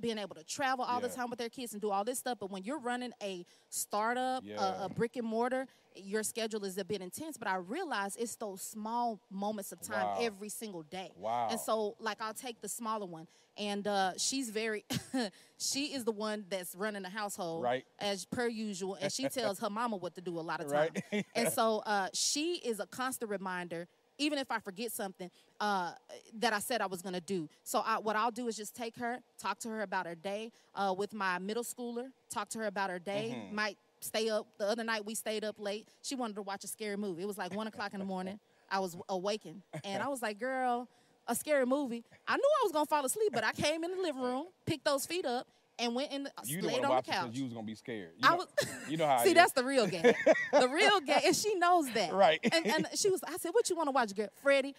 being 0.00 0.18
able 0.18 0.34
to 0.36 0.44
travel 0.44 0.84
all 0.84 1.00
the 1.00 1.08
time 1.08 1.30
with 1.30 1.38
their 1.38 1.48
kids 1.48 1.72
and 1.72 1.82
do 1.82 1.90
all 1.90 2.04
this 2.04 2.18
stuff. 2.18 2.38
But 2.40 2.50
when 2.50 2.62
you're 2.64 2.78
running 2.78 3.12
a 3.22 3.44
startup, 3.68 4.44
Yeah. 4.44 4.60
a, 4.82 4.84
a 4.84 4.88
brick 4.88 5.16
and 5.16 5.26
mortar, 5.26 5.66
your 5.96 6.22
schedule 6.22 6.64
is 6.64 6.78
a 6.78 6.84
bit 6.84 7.00
intense. 7.00 7.36
But 7.36 7.48
I 7.48 7.56
realize 7.56 8.16
it's 8.16 8.36
those 8.36 8.62
small 8.62 9.20
moments 9.30 9.72
of 9.72 9.80
time 9.80 10.04
Wow. 10.06 10.18
every 10.20 10.48
single 10.48 10.82
day. 10.82 11.10
Wow. 11.16 11.48
And 11.50 11.58
so, 11.60 11.96
like, 11.98 12.18
I'll 12.20 12.34
take 12.34 12.60
the 12.60 12.68
smaller 12.68 13.06
one, 13.06 13.26
and 13.56 13.86
uh, 13.88 14.12
she's 14.16 14.50
very, 14.50 14.84
she 15.58 15.86
is 15.86 16.04
the 16.04 16.12
one 16.12 16.44
that's 16.48 16.74
running 16.76 17.02
the 17.02 17.08
household, 17.08 17.62
Right. 17.64 17.84
As 17.98 18.24
per 18.24 18.46
usual, 18.46 18.94
and 19.00 19.12
she 19.12 19.28
tells 19.28 19.58
her 19.58 19.70
mama 19.70 19.96
what 19.96 20.14
to 20.14 20.20
do 20.20 20.38
a 20.38 20.40
lot 20.42 20.60
of 20.60 20.68
time. 20.72 20.90
Right. 21.12 21.26
and 21.34 21.52
so, 21.52 21.78
uh, 21.86 22.08
she 22.12 22.54
is 22.56 22.78
a 22.80 22.86
constant 22.86 23.30
reminder. 23.30 23.88
Even 24.18 24.38
if 24.38 24.50
I 24.50 24.58
forget 24.58 24.92
something 24.92 25.30
uh, 25.60 25.92
that 26.38 26.52
I 26.52 26.58
said 26.58 26.80
I 26.80 26.86
was 26.86 27.02
gonna 27.02 27.20
do, 27.20 27.48
so 27.62 27.82
I, 27.84 27.98
what 27.98 28.16
I'll 28.16 28.30
do 28.30 28.48
is 28.48 28.56
just 28.56 28.74
take 28.74 28.96
her, 28.96 29.18
talk 29.38 29.58
to 29.60 29.68
her 29.68 29.82
about 29.82 30.06
her 30.06 30.14
day 30.14 30.52
uh, 30.74 30.94
with 30.96 31.14
my 31.14 31.38
middle 31.38 31.62
schooler, 31.64 32.08
talk 32.28 32.48
to 32.50 32.58
her 32.58 32.66
about 32.66 32.90
her 32.90 32.98
day. 32.98 33.34
Mm-hmm. 33.36 33.54
Might 33.54 33.78
stay 34.00 34.28
up. 34.28 34.46
The 34.58 34.66
other 34.66 34.84
night 34.84 35.04
we 35.04 35.14
stayed 35.14 35.44
up 35.44 35.56
late. 35.58 35.88
She 36.02 36.14
wanted 36.14 36.36
to 36.36 36.42
watch 36.42 36.64
a 36.64 36.68
scary 36.68 36.96
movie. 36.96 37.22
It 37.22 37.26
was 37.26 37.38
like 37.38 37.54
one 37.54 37.66
o'clock 37.66 37.94
in 37.94 38.00
the 38.00 38.06
morning. 38.06 38.38
I 38.70 38.80
was 38.80 38.96
awakened, 39.08 39.62
and 39.84 40.02
I 40.02 40.08
was 40.08 40.20
like, 40.20 40.38
"Girl, 40.38 40.88
a 41.26 41.34
scary 41.34 41.64
movie." 41.64 42.04
I 42.26 42.36
knew 42.36 42.50
I 42.60 42.64
was 42.64 42.72
gonna 42.72 42.86
fall 42.86 43.04
asleep, 43.04 43.30
but 43.32 43.44
I 43.44 43.52
came 43.52 43.82
in 43.82 43.92
the 43.96 44.02
living 44.02 44.20
room, 44.22 44.46
picked 44.66 44.84
those 44.84 45.06
feet 45.06 45.24
up, 45.24 45.46
and 45.78 45.94
went 45.94 46.12
in, 46.12 46.24
the, 46.24 46.32
You 46.44 46.60
laid 46.62 46.84
on 46.84 46.96
the 46.96 47.02
couch. 47.02 47.22
because 47.26 47.36
you 47.38 47.44
was 47.44 47.52
gonna 47.52 47.66
be 47.66 47.74
scared. 47.74 48.12
You 48.18 48.28
I 48.28 48.30
know, 48.30 48.36
was. 48.36 48.46
you 48.90 48.96
know 48.96 49.06
how. 49.06 49.22
See, 49.24 49.32
that's 49.32 49.52
the 49.52 49.64
real 49.64 49.86
game. 49.86 50.02
the 50.52 50.68
real 50.68 51.00
game, 51.00 51.20
and 51.24 51.36
she 51.36 51.54
knows 51.54 51.88
that. 51.92 52.12
Right. 52.12 52.40
And, 52.52 52.66
and 52.66 52.88
she 52.94 53.10
was. 53.10 53.22
I 53.26 53.36
said, 53.38 53.50
"What 53.52 53.68
you 53.70 53.76
want 53.76 53.88
to 53.88 53.92
watch, 53.92 54.14
girl?" 54.14 54.28
Freddie. 54.42 54.74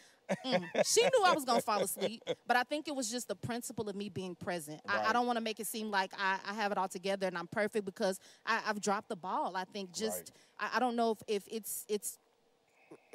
Mm. 0.46 0.64
She 0.86 1.02
knew 1.02 1.24
I 1.26 1.34
was 1.34 1.44
gonna 1.44 1.60
fall 1.62 1.82
asleep, 1.82 2.22
but 2.46 2.56
I 2.56 2.62
think 2.64 2.88
it 2.88 2.96
was 2.96 3.10
just 3.10 3.28
the 3.28 3.36
principle 3.36 3.90
of 3.90 3.96
me 3.96 4.10
being 4.10 4.36
present. 4.36 4.80
I, 4.88 5.06
I 5.10 5.14
don't 5.14 5.26
want 5.26 5.38
to 5.38 5.42
make 5.44 5.60
it 5.60 5.66
seem 5.66 5.90
like 5.90 6.12
I, 6.20 6.38
I 6.48 6.54
have 6.54 6.72
it 6.72 6.78
all 6.78 6.88
together 6.88 7.26
and 7.26 7.36
I'm 7.36 7.48
perfect 7.48 7.84
because 7.84 8.20
I, 8.46 8.62
I've 8.68 8.80
dropped 8.80 9.10
the 9.10 9.16
ball. 9.16 9.56
I 9.56 9.64
think 9.64 9.92
just 9.92 10.32
I, 10.60 10.70
I 10.76 10.80
don't 10.80 10.96
know 10.96 11.12
if, 11.12 11.18
if 11.28 11.44
it's 11.52 11.84
it's 11.90 12.20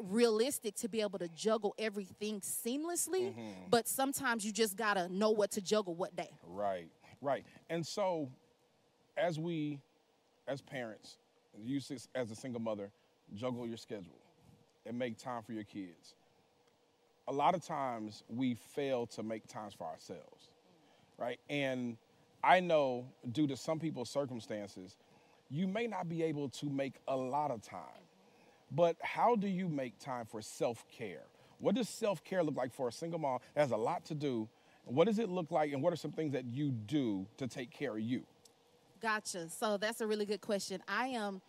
realistic 0.00 0.74
to 0.76 0.88
be 0.88 1.00
able 1.00 1.18
to 1.18 1.28
juggle 1.28 1.74
everything 1.78 2.40
seamlessly, 2.40 3.30
Mm-hmm. 3.30 3.68
but 3.70 3.86
sometimes 3.88 4.44
you 4.44 4.52
just 4.52 4.76
gotta 4.76 5.08
know 5.08 5.30
what 5.30 5.52
to 5.52 5.60
juggle 5.60 5.94
what 5.94 6.14
day. 6.16 6.30
Right, 6.46 6.88
right. 7.24 7.44
And 7.70 7.84
so, 7.84 8.28
as 9.16 9.38
we, 9.38 9.80
as 10.46 10.60
parents, 10.60 11.16
you 11.58 11.80
as 12.14 12.30
a 12.30 12.34
single 12.34 12.60
mother, 12.60 12.90
juggle 13.34 13.66
your 13.66 13.76
schedule 13.76 14.18
and 14.86 14.98
make 14.98 15.18
time 15.18 15.42
for 15.42 15.52
your 15.52 15.64
kids. 15.64 16.14
A 17.26 17.32
lot 17.32 17.54
of 17.54 17.64
times 17.64 18.22
we 18.28 18.54
fail 18.54 19.06
to 19.06 19.22
make 19.22 19.46
times 19.46 19.72
for 19.72 19.86
ourselves, 19.86 20.50
right? 21.18 21.40
And 21.48 21.96
I 22.42 22.60
know 22.60 23.06
due 23.32 23.46
to 23.46 23.56
some 23.56 23.78
people's 23.78 24.10
circumstances, 24.10 24.96
you 25.48 25.66
may 25.66 25.86
not 25.86 26.08
be 26.08 26.22
able 26.22 26.50
to 26.50 26.66
make 26.66 26.94
a 27.08 27.16
lot 27.16 27.50
of 27.50 27.62
time. 27.62 27.80
But 28.70 28.96
how 29.02 29.36
do 29.36 29.48
you 29.48 29.68
make 29.68 29.98
time 29.98 30.26
for 30.26 30.42
self 30.42 30.84
care? 30.90 31.22
What 31.58 31.76
does 31.76 31.88
self 31.88 32.22
care 32.24 32.42
look 32.42 32.56
like 32.56 32.74
for 32.74 32.88
a 32.88 32.92
single 32.92 33.18
mom 33.18 33.38
that 33.54 33.62
has 33.62 33.70
a 33.70 33.76
lot 33.76 34.04
to 34.06 34.14
do? 34.14 34.48
What 34.86 35.06
does 35.06 35.18
it 35.18 35.28
look 35.28 35.50
like, 35.50 35.72
and 35.72 35.82
what 35.82 35.92
are 35.92 35.96
some 35.96 36.12
things 36.12 36.32
that 36.32 36.44
you 36.44 36.70
do 36.70 37.26
to 37.38 37.46
take 37.46 37.70
care 37.70 37.92
of 37.92 38.00
you? 38.00 38.24
Gotcha. 39.00 39.48
So 39.48 39.76
that's 39.76 40.00
a 40.00 40.06
really 40.06 40.26
good 40.26 40.40
question. 40.40 40.82
I 40.88 41.08
am, 41.08 41.40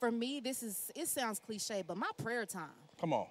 for 0.00 0.10
me, 0.10 0.40
this 0.40 0.62
is, 0.62 0.90
it 0.94 1.08
sounds 1.08 1.38
cliche, 1.38 1.82
but 1.86 1.96
my 1.96 2.10
prayer 2.22 2.44
time 2.46 2.68
Come 3.00 3.12
on. 3.12 3.26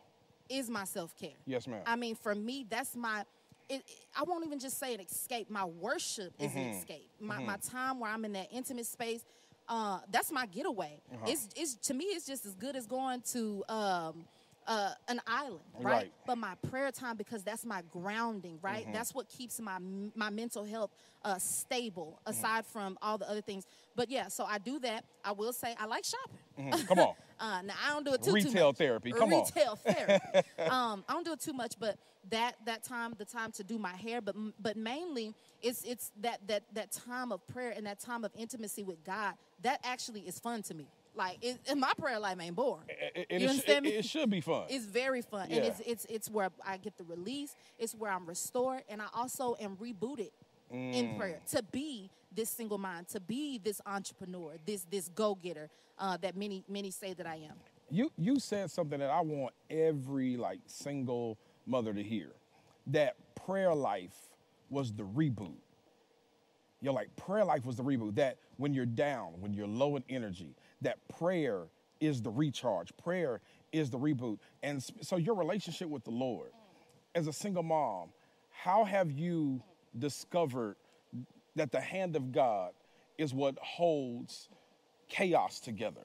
is 0.49 0.69
my 0.69 0.83
self 0.83 1.15
care. 1.19 1.37
Yes, 1.45 1.67
ma'am. 1.67 1.81
I 1.85 1.95
mean, 1.95 2.15
for 2.15 2.33
me, 2.35 2.65
that's 2.69 2.95
my, 2.95 3.23
it, 3.69 3.83
I 4.15 4.23
won't 4.23 4.45
even 4.45 4.59
just 4.59 4.79
say 4.79 4.93
an 4.93 4.99
escape. 5.01 5.49
My 5.49 5.65
worship 5.65 6.33
is 6.39 6.51
Mm-hmm. 6.51 6.57
an 6.59 6.69
escape. 6.69 7.09
My, 7.19 7.39
my 7.39 7.57
time 7.57 7.99
where 7.99 8.11
I'm 8.11 8.25
in 8.25 8.33
that 8.33 8.47
intimate 8.51 8.85
space, 8.85 9.23
uh, 9.67 9.99
that's 10.11 10.31
my 10.31 10.45
getaway. 10.45 11.01
Uh-huh. 11.13 11.25
It's, 11.31 11.49
it's, 11.55 11.73
to 11.87 11.93
me, 11.95 12.05
it's 12.05 12.25
just 12.27 12.45
as 12.45 12.53
good 12.55 12.75
as 12.75 12.85
going 12.85 13.21
to, 13.33 13.63
um, 13.69 14.25
uh, 14.67 14.91
an 15.07 15.21
island, 15.27 15.61
right? 15.79 15.91
Right. 15.93 16.11
But 16.25 16.37
my 16.37 16.55
prayer 16.69 16.91
time 16.91 17.17
because 17.17 17.43
that's 17.43 17.65
my 17.65 17.81
grounding, 17.91 18.59
right? 18.61 18.83
Mm-hmm. 18.83 18.93
That's 18.93 19.13
what 19.13 19.29
keeps 19.29 19.59
my 19.59 19.77
my 20.15 20.29
mental 20.29 20.63
health 20.65 20.91
uh, 21.23 21.37
stable. 21.37 22.19
Mm-hmm. 22.21 22.31
Aside 22.31 22.65
from 22.65 22.97
all 23.01 23.17
the 23.17 23.29
other 23.29 23.41
things, 23.41 23.65
but 23.95 24.09
yeah, 24.09 24.27
so 24.27 24.45
I 24.45 24.57
do 24.57 24.79
that. 24.79 25.05
I 25.23 25.31
will 25.31 25.53
say 25.53 25.75
I 25.79 25.85
like 25.85 26.03
shopping. 26.05 26.71
Mhm. 26.71 26.87
Come 26.87 26.99
on. 26.99 27.15
Uh, 27.37 27.61
now 27.63 27.73
I 27.85 27.89
don't 27.89 28.05
do 28.05 28.13
it 28.13 28.23
too 28.23 28.29
too 28.29 28.35
Retail 28.35 28.67
much. 28.67 28.77
therapy, 28.77 29.11
come 29.11 29.33
on. 29.33 29.43
Retail 29.43 29.75
therapy. 29.85 30.39
um, 30.69 31.03
I 31.05 31.11
don't 31.13 31.25
do 31.25 31.33
it 31.33 31.41
too 31.41 31.51
much, 31.51 31.73
but 31.77 31.97
that 32.29 32.55
that 32.65 32.81
time, 32.83 33.13
the 33.17 33.25
time 33.25 33.51
to 33.51 33.63
do 33.63 33.77
my 33.77 33.93
hair, 33.93 34.21
but 34.21 34.35
but 34.61 34.77
mainly 34.77 35.35
it's 35.61 35.83
it's 35.83 36.13
that 36.21 36.39
that 36.47 36.63
that 36.73 36.93
time 36.93 37.33
of 37.33 37.45
prayer 37.47 37.73
and 37.75 37.85
that 37.87 37.99
time 37.99 38.23
of 38.23 38.31
intimacy 38.37 38.83
with 38.83 39.03
God. 39.03 39.33
That 39.63 39.81
actually 39.83 40.21
is 40.21 40.39
fun 40.39 40.63
to 40.63 40.73
me. 40.73 40.87
Like 41.15 41.37
it, 41.41 41.59
and 41.69 41.79
my 41.79 41.93
prayer 41.97 42.19
life 42.19 42.37
ain't 42.41 42.55
boring. 42.55 42.83
It, 42.89 43.27
it- 43.29 43.41
you 43.41 43.47
understand 43.47 43.85
it- 43.85 43.89
me? 43.89 43.95
it 43.95 44.05
should 44.05 44.29
be 44.29 44.41
fun. 44.41 44.65
It's 44.69 44.85
very 44.85 45.21
fun, 45.21 45.49
Yeah. 45.49 45.57
and 45.57 45.65
it's 45.67 45.79
it's 45.85 46.05
it's 46.09 46.29
where 46.29 46.49
I 46.65 46.77
get 46.77 46.97
the 46.97 47.05
release. 47.05 47.55
It's 47.79 47.95
where 47.95 48.11
I'm 48.11 48.25
restored, 48.25 48.83
and 48.89 49.01
I 49.01 49.07
also 49.13 49.55
am 49.59 49.77
rebooted 49.77 50.31
Mm. 50.73 50.93
in 50.95 51.15
prayer 51.17 51.39
to 51.51 51.61
be 51.71 52.09
this 52.33 52.49
single 52.49 52.79
mind, 52.79 53.07
to 53.09 53.19
be 53.19 53.59
this 53.59 53.79
entrepreneur, 53.85 54.55
this 54.65 54.83
this 54.89 55.09
go 55.09 55.35
getter 55.35 55.69
uh, 55.99 56.17
that 56.17 56.35
many 56.35 56.63
many 56.67 56.89
say 56.91 57.13
that 57.13 57.27
I 57.27 57.35
am. 57.35 57.55
you 57.89 58.11
you 58.17 58.39
said 58.39 58.69
something 58.71 58.99
that 58.99 59.09
I 59.11 59.21
want 59.21 59.53
every 59.69 60.35
like 60.37 60.59
single 60.65 61.37
mother 61.67 61.93
to 61.93 62.01
hear. 62.03 62.31
That 62.87 63.15
prayer 63.35 63.73
life 63.73 64.15
was 64.69 64.91
the 64.91 65.03
reboot. 65.03 65.55
You're 66.81 66.93
like 66.93 67.15
prayer 67.15 67.45
life 67.45 67.65
was 67.65 67.75
the 67.77 67.83
reboot. 67.83 68.15
That 68.15 68.37
when 68.57 68.73
you're 68.73 68.85
down, 68.85 69.39
when 69.39 69.53
you're 69.53 69.67
low 69.67 69.95
in 69.95 70.03
energy, 70.09 70.55
that 70.85 70.97
prayer 71.09 71.63
is 71.99 72.21
the 72.21 72.29
recharge. 72.29 72.95
Prayer 72.97 73.41
is 73.71 73.89
the 73.89 73.99
reboot. 73.99 74.39
And 74.63 74.83
so 75.01 75.17
your 75.17 75.35
relationship 75.35 75.89
with 75.89 76.03
the 76.03 76.11
Lord, 76.11 76.51
as 77.13 77.27
a 77.27 77.33
single 77.33 77.63
mom, 77.63 78.09
how 78.51 78.83
have 78.83 79.11
you 79.11 79.61
discovered 79.97 80.75
that 81.55 81.71
the 81.71 81.79
hand 81.79 82.15
of 82.15 82.31
God 82.31 82.71
is 83.17 83.33
what 83.33 83.57
holds 83.59 84.49
chaos 85.07 85.59
together? 85.59 86.01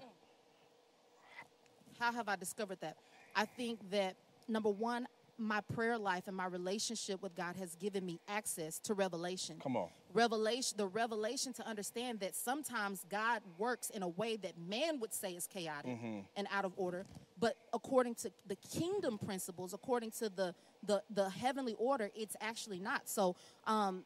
How 1.99 2.13
have 2.13 2.29
I 2.29 2.37
discovered 2.37 2.79
that? 2.81 2.97
I 3.37 3.45
think 3.45 3.79
that 3.91 4.17
number 4.49 4.71
one, 4.71 5.07
my 5.40 5.61
prayer 5.75 5.99
life 5.99 6.28
and 6.28 6.37
my 6.37 6.47
relationship 6.47 7.23
with 7.23 7.35
God 7.35 7.56
has 7.56 7.75
given 7.76 8.04
me 8.04 8.20
access 8.28 8.78
to 8.80 8.94
revelation. 8.94 9.56
Come 9.62 9.76
on. 9.76 9.88
Revelation, 10.12 10.76
the 10.76 10.87
revelation 10.87 11.52
to 11.54 11.66
understand 11.66 12.20
that 12.20 12.35
sometimes 12.35 13.04
God 13.09 13.40
works 13.56 13.90
in 13.90 14.02
a 14.02 14.09
way 14.09 14.37
that 14.37 14.59
man 14.59 15.00
would 15.00 15.14
say 15.14 15.32
is 15.32 15.47
chaotic 15.47 15.99
and 16.37 16.47
out 16.52 16.64
of 16.64 16.73
order, 16.76 17.06
but 17.38 17.56
according 17.73 18.14
to 18.16 18.30
the 18.47 18.56
kingdom 18.56 19.18
principles, 19.18 19.73
according 19.73 20.11
to 20.12 20.28
the 20.28 20.54
the, 20.82 21.02
the 21.11 21.28
heavenly 21.28 21.75
order, 21.78 22.11
it's 22.14 22.37
actually 22.40 22.80
not. 22.80 23.09
So 23.09 23.37
um, 23.66 24.04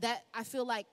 that 0.00 0.24
I 0.32 0.44
feel 0.44 0.66
like 0.66 0.86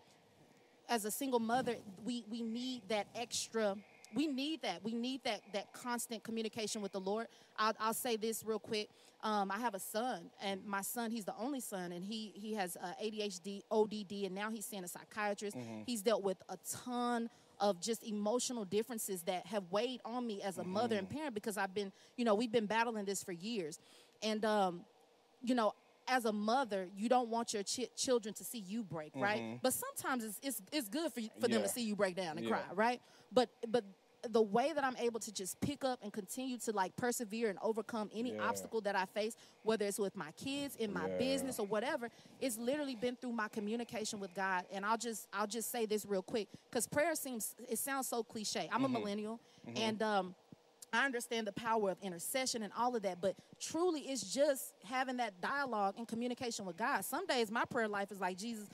as 0.90 1.06
a 1.06 1.12
single 1.12 1.40
mother, 1.40 1.76
we 2.04 2.24
we 2.30 2.42
need 2.42 2.84
that 2.90 3.08
extra. 3.16 3.76
We 4.14 4.28
need 4.28 4.62
that. 4.62 4.84
We 4.84 4.94
need 4.94 5.24
that 5.24 5.42
that 5.54 5.74
constant 5.74 6.24
communication 6.24 6.82
with 6.82 6.92
the 6.92 7.00
Lord. 7.00 7.28
I'll, 7.58 7.74
I'll 7.80 7.94
say 7.94 8.16
this 8.16 8.44
real 8.46 8.60
quick. 8.60 8.90
Um, 9.24 9.50
I 9.50 9.58
have 9.60 9.74
a 9.74 9.80
son, 9.80 10.30
and 10.42 10.64
my 10.66 10.82
son, 10.82 11.10
he's 11.10 11.26
the 11.26 11.34
only 11.40 11.60
son, 11.60 11.92
and 11.92 12.04
he 12.06 12.32
he 12.36 12.54
has 12.54 12.78
uh, 12.78 12.94
ADHD, 13.04 13.64
ODD, 13.72 14.26
and 14.26 14.36
now 14.36 14.52
he's 14.52 14.66
seeing 14.66 14.84
a 14.84 14.88
psychiatrist. 14.88 15.58
He's 15.86 16.02
dealt 16.02 16.22
with 16.24 16.38
a 16.50 16.58
ton 16.84 17.30
of 17.60 17.80
just 17.80 18.04
emotional 18.04 18.66
differences 18.66 19.24
that 19.24 19.46
have 19.48 19.64
weighed 19.72 20.02
on 20.06 20.28
me 20.28 20.42
as 20.42 20.58
a 20.58 20.64
mother 20.64 20.98
and 20.98 21.10
parent 21.10 21.34
because 21.34 21.58
I've 21.58 21.74
been, 21.74 21.92
you 22.18 22.26
know, 22.26 22.36
we've 22.36 22.52
been 22.52 22.66
battling 22.68 23.06
this 23.06 23.24
for 23.24 23.32
years, 23.32 23.80
and 24.22 24.44
um, 24.46 24.82
you 25.42 25.56
know, 25.56 25.74
as 26.08 26.26
a 26.26 26.32
mother, 26.34 26.88
you 26.96 27.10
don't 27.10 27.30
want 27.30 27.54
your 27.54 27.64
chi- 27.64 27.88
children 27.96 28.34
to 28.36 28.44
see 28.44 28.60
you 28.60 28.84
break, 28.84 29.14
right? 29.18 29.44
But 29.62 29.74
sometimes 29.74 30.24
it's, 30.24 30.40
it's, 30.42 30.62
it's 30.72 30.88
good 30.90 31.12
for, 31.14 31.20
you, 31.22 31.30
for 31.40 31.48
them 31.48 31.62
to 31.64 31.70
see 31.70 31.82
you 31.84 31.96
break 31.96 32.16
down 32.16 32.38
and 32.38 32.46
Yeah. 32.46 32.50
cry, 32.50 32.66
right? 32.74 33.02
But 33.32 33.50
but 33.68 33.84
the 34.30 34.42
way 34.42 34.72
that 34.74 34.84
I'm 34.84 34.96
able 34.98 35.20
to 35.20 35.32
just 35.32 35.60
pick 35.62 35.84
up 35.84 36.00
and 36.02 36.12
continue 36.12 36.58
to 36.58 36.72
like 36.72 36.96
persevere 36.96 37.50
and 37.50 37.60
overcome 37.62 38.10
any 38.14 38.34
Yeah. 38.34 38.40
obstacle 38.40 38.82
that 38.82 38.96
I 38.96 39.06
face, 39.06 39.36
whether 39.64 39.86
it's 39.86 40.00
with 40.00 40.16
my 40.16 40.32
kids, 40.32 40.76
in 40.76 40.92
my 40.92 41.08
Yeah. 41.08 41.18
business, 41.18 41.60
or 41.60 41.68
whatever, 41.68 42.10
it's 42.40 42.58
literally 42.58 42.96
been 42.96 43.16
through 43.16 43.34
my 43.34 43.48
communication 43.50 44.20
with 44.20 44.34
God. 44.34 44.66
And 44.72 44.86
I'll 44.86 44.98
just 44.98 45.28
I'll 45.34 45.48
just 45.48 45.72
say 45.72 45.86
this 45.86 46.06
real 46.06 46.24
quick 46.24 46.48
because 46.72 46.88
prayer 46.88 47.16
seems 47.16 47.54
it 47.70 47.78
sounds 47.80 48.08
so 48.08 48.24
cliche. 48.24 48.70
I'm 48.72 48.84
Mm-hmm. 48.84 48.86
a 48.86 48.90
millennial, 48.90 49.40
and 49.76 50.02
um, 50.02 50.36
I 50.96 51.06
understand 51.06 51.48
the 51.48 51.52
power 51.54 51.92
of 51.92 51.98
intercession 52.02 52.64
and 52.64 52.72
all 52.78 52.96
of 52.96 53.02
that, 53.04 53.22
but 53.22 53.36
truly 53.60 54.02
it's 54.02 54.34
just 54.34 54.74
having 54.84 55.18
that 55.18 55.40
dialogue 55.42 55.96
and 55.98 56.08
communication 56.08 56.66
with 56.66 56.78
God. 56.78 57.04
Some 57.06 57.26
days 57.26 57.52
my 57.52 57.66
prayer 57.66 57.88
life 57.88 58.12
is 58.12 58.20
like, 58.20 58.38
Jesus, 58.38 58.68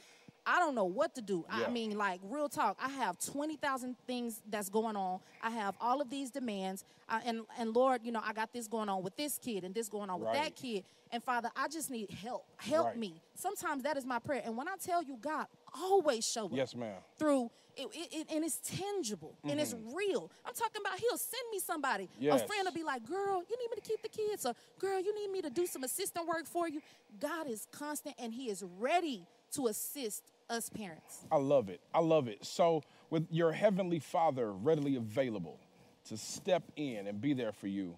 I 0.46 0.58
don't 0.60 0.74
know 0.74 0.86
what 0.86 1.14
to 1.16 1.22
do. 1.22 1.46
Yeah. 1.56 1.66
I 1.68 1.70
mean, 1.70 1.96
like, 1.98 2.20
real 2.24 2.50
talk, 2.50 2.76
I 2.82 2.90
have 2.90 3.20
20,000 3.20 3.96
things 4.08 4.42
that's 4.50 4.70
going 4.70 4.96
on. 4.96 5.20
I 5.42 5.52
have 5.52 5.76
all 5.80 6.02
of 6.02 6.10
these 6.10 6.32
demands. 6.32 6.84
Uh, 7.08 7.20
and, 7.26 7.42
and 7.60 7.76
Lord, 7.76 8.02
you 8.04 8.12
know, 8.12 8.22
I 8.26 8.34
got 8.34 8.52
this 8.52 8.68
going 8.68 8.90
on 8.90 9.04
with 9.04 9.16
this 9.16 9.38
kid 9.38 9.64
and 9.64 9.76
this 9.76 9.88
going 9.88 10.10
on 10.10 10.20
with 10.20 10.30
Right. 10.30 10.42
that 10.46 10.56
kid. 10.56 10.84
And 11.12 11.24
Father, 11.24 11.50
I 11.56 11.68
just 11.68 11.92
need 11.92 12.10
help. 12.10 12.46
Help 12.58 12.88
Right. 12.88 12.98
me. 12.98 13.22
Sometimes 13.36 13.84
that 13.84 13.98
is 13.98 14.06
my 14.06 14.18
prayer. 14.18 14.42
And 14.44 14.58
when 14.58 14.68
I 14.68 14.76
tell 14.84 15.04
you, 15.04 15.18
God 15.22 15.46
always 15.74 16.28
show 16.28 16.46
up 16.46 16.52
Yes, 16.54 16.76
ma'am. 16.76 16.98
through 17.18 17.50
it, 17.78 17.88
it, 17.94 18.28
and 18.34 18.44
it's 18.44 18.58
tangible 18.58 19.38
and 19.44 19.60
it's 19.60 19.74
real. 19.96 20.30
I'm 20.46 20.54
talking 20.54 20.82
about 20.86 21.00
he'll 21.00 21.18
send 21.18 21.44
me 21.52 21.60
somebody. 21.60 22.06
Mm-hmm. 22.06 22.24
Yes. 22.24 22.42
A 22.42 22.48
friend 22.48 22.64
will 22.66 22.74
be 22.74 22.84
like, 22.84 23.06
"Girl, 23.06 23.42
you 23.50 23.58
need 23.58 23.70
me 23.70 23.76
to 23.76 23.82
keep 23.82 24.02
the 24.02 24.10
kids," 24.10 24.46
or 24.46 24.54
"Girl, 24.80 25.00
you 25.00 25.16
need 25.16 25.32
me 25.32 25.42
to 25.42 25.50
do 25.50 25.66
some 25.66 25.84
assistant 25.84 26.28
work 26.28 26.46
for 26.46 26.68
you." 26.68 26.82
God 27.20 27.48
is 27.48 27.68
constant 27.72 28.16
and 28.20 28.34
He 28.34 28.50
is 28.50 28.64
ready 28.80 29.26
to 29.54 29.68
assist 29.68 30.24
us 30.50 30.70
parents. 30.70 31.26
I 31.32 31.38
love 31.38 31.70
it. 31.70 31.80
I 31.94 32.00
love 32.00 32.28
it. 32.28 32.46
So, 32.46 32.84
with 33.10 33.28
your 33.32 33.52
heavenly 33.54 34.00
Father 34.00 34.52
readily 34.52 34.96
available 34.98 35.58
to 36.06 36.18
step 36.18 36.64
in 36.76 37.08
and 37.08 37.22
be 37.22 37.34
there 37.34 37.52
for 37.54 37.68
you, 37.68 37.98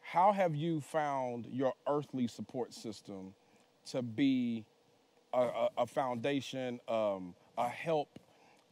how 0.00 0.32
have 0.32 0.54
you 0.54 0.80
found 0.80 1.46
your 1.46 1.74
earthly 1.86 2.26
support 2.26 2.72
system 2.72 3.34
to 3.86 4.02
be 4.02 4.64
a, 5.32 5.68
a, 5.78 5.86
foundation, 5.86 6.80
um, 6.88 7.34
a 7.58 7.68
help? 7.68 8.18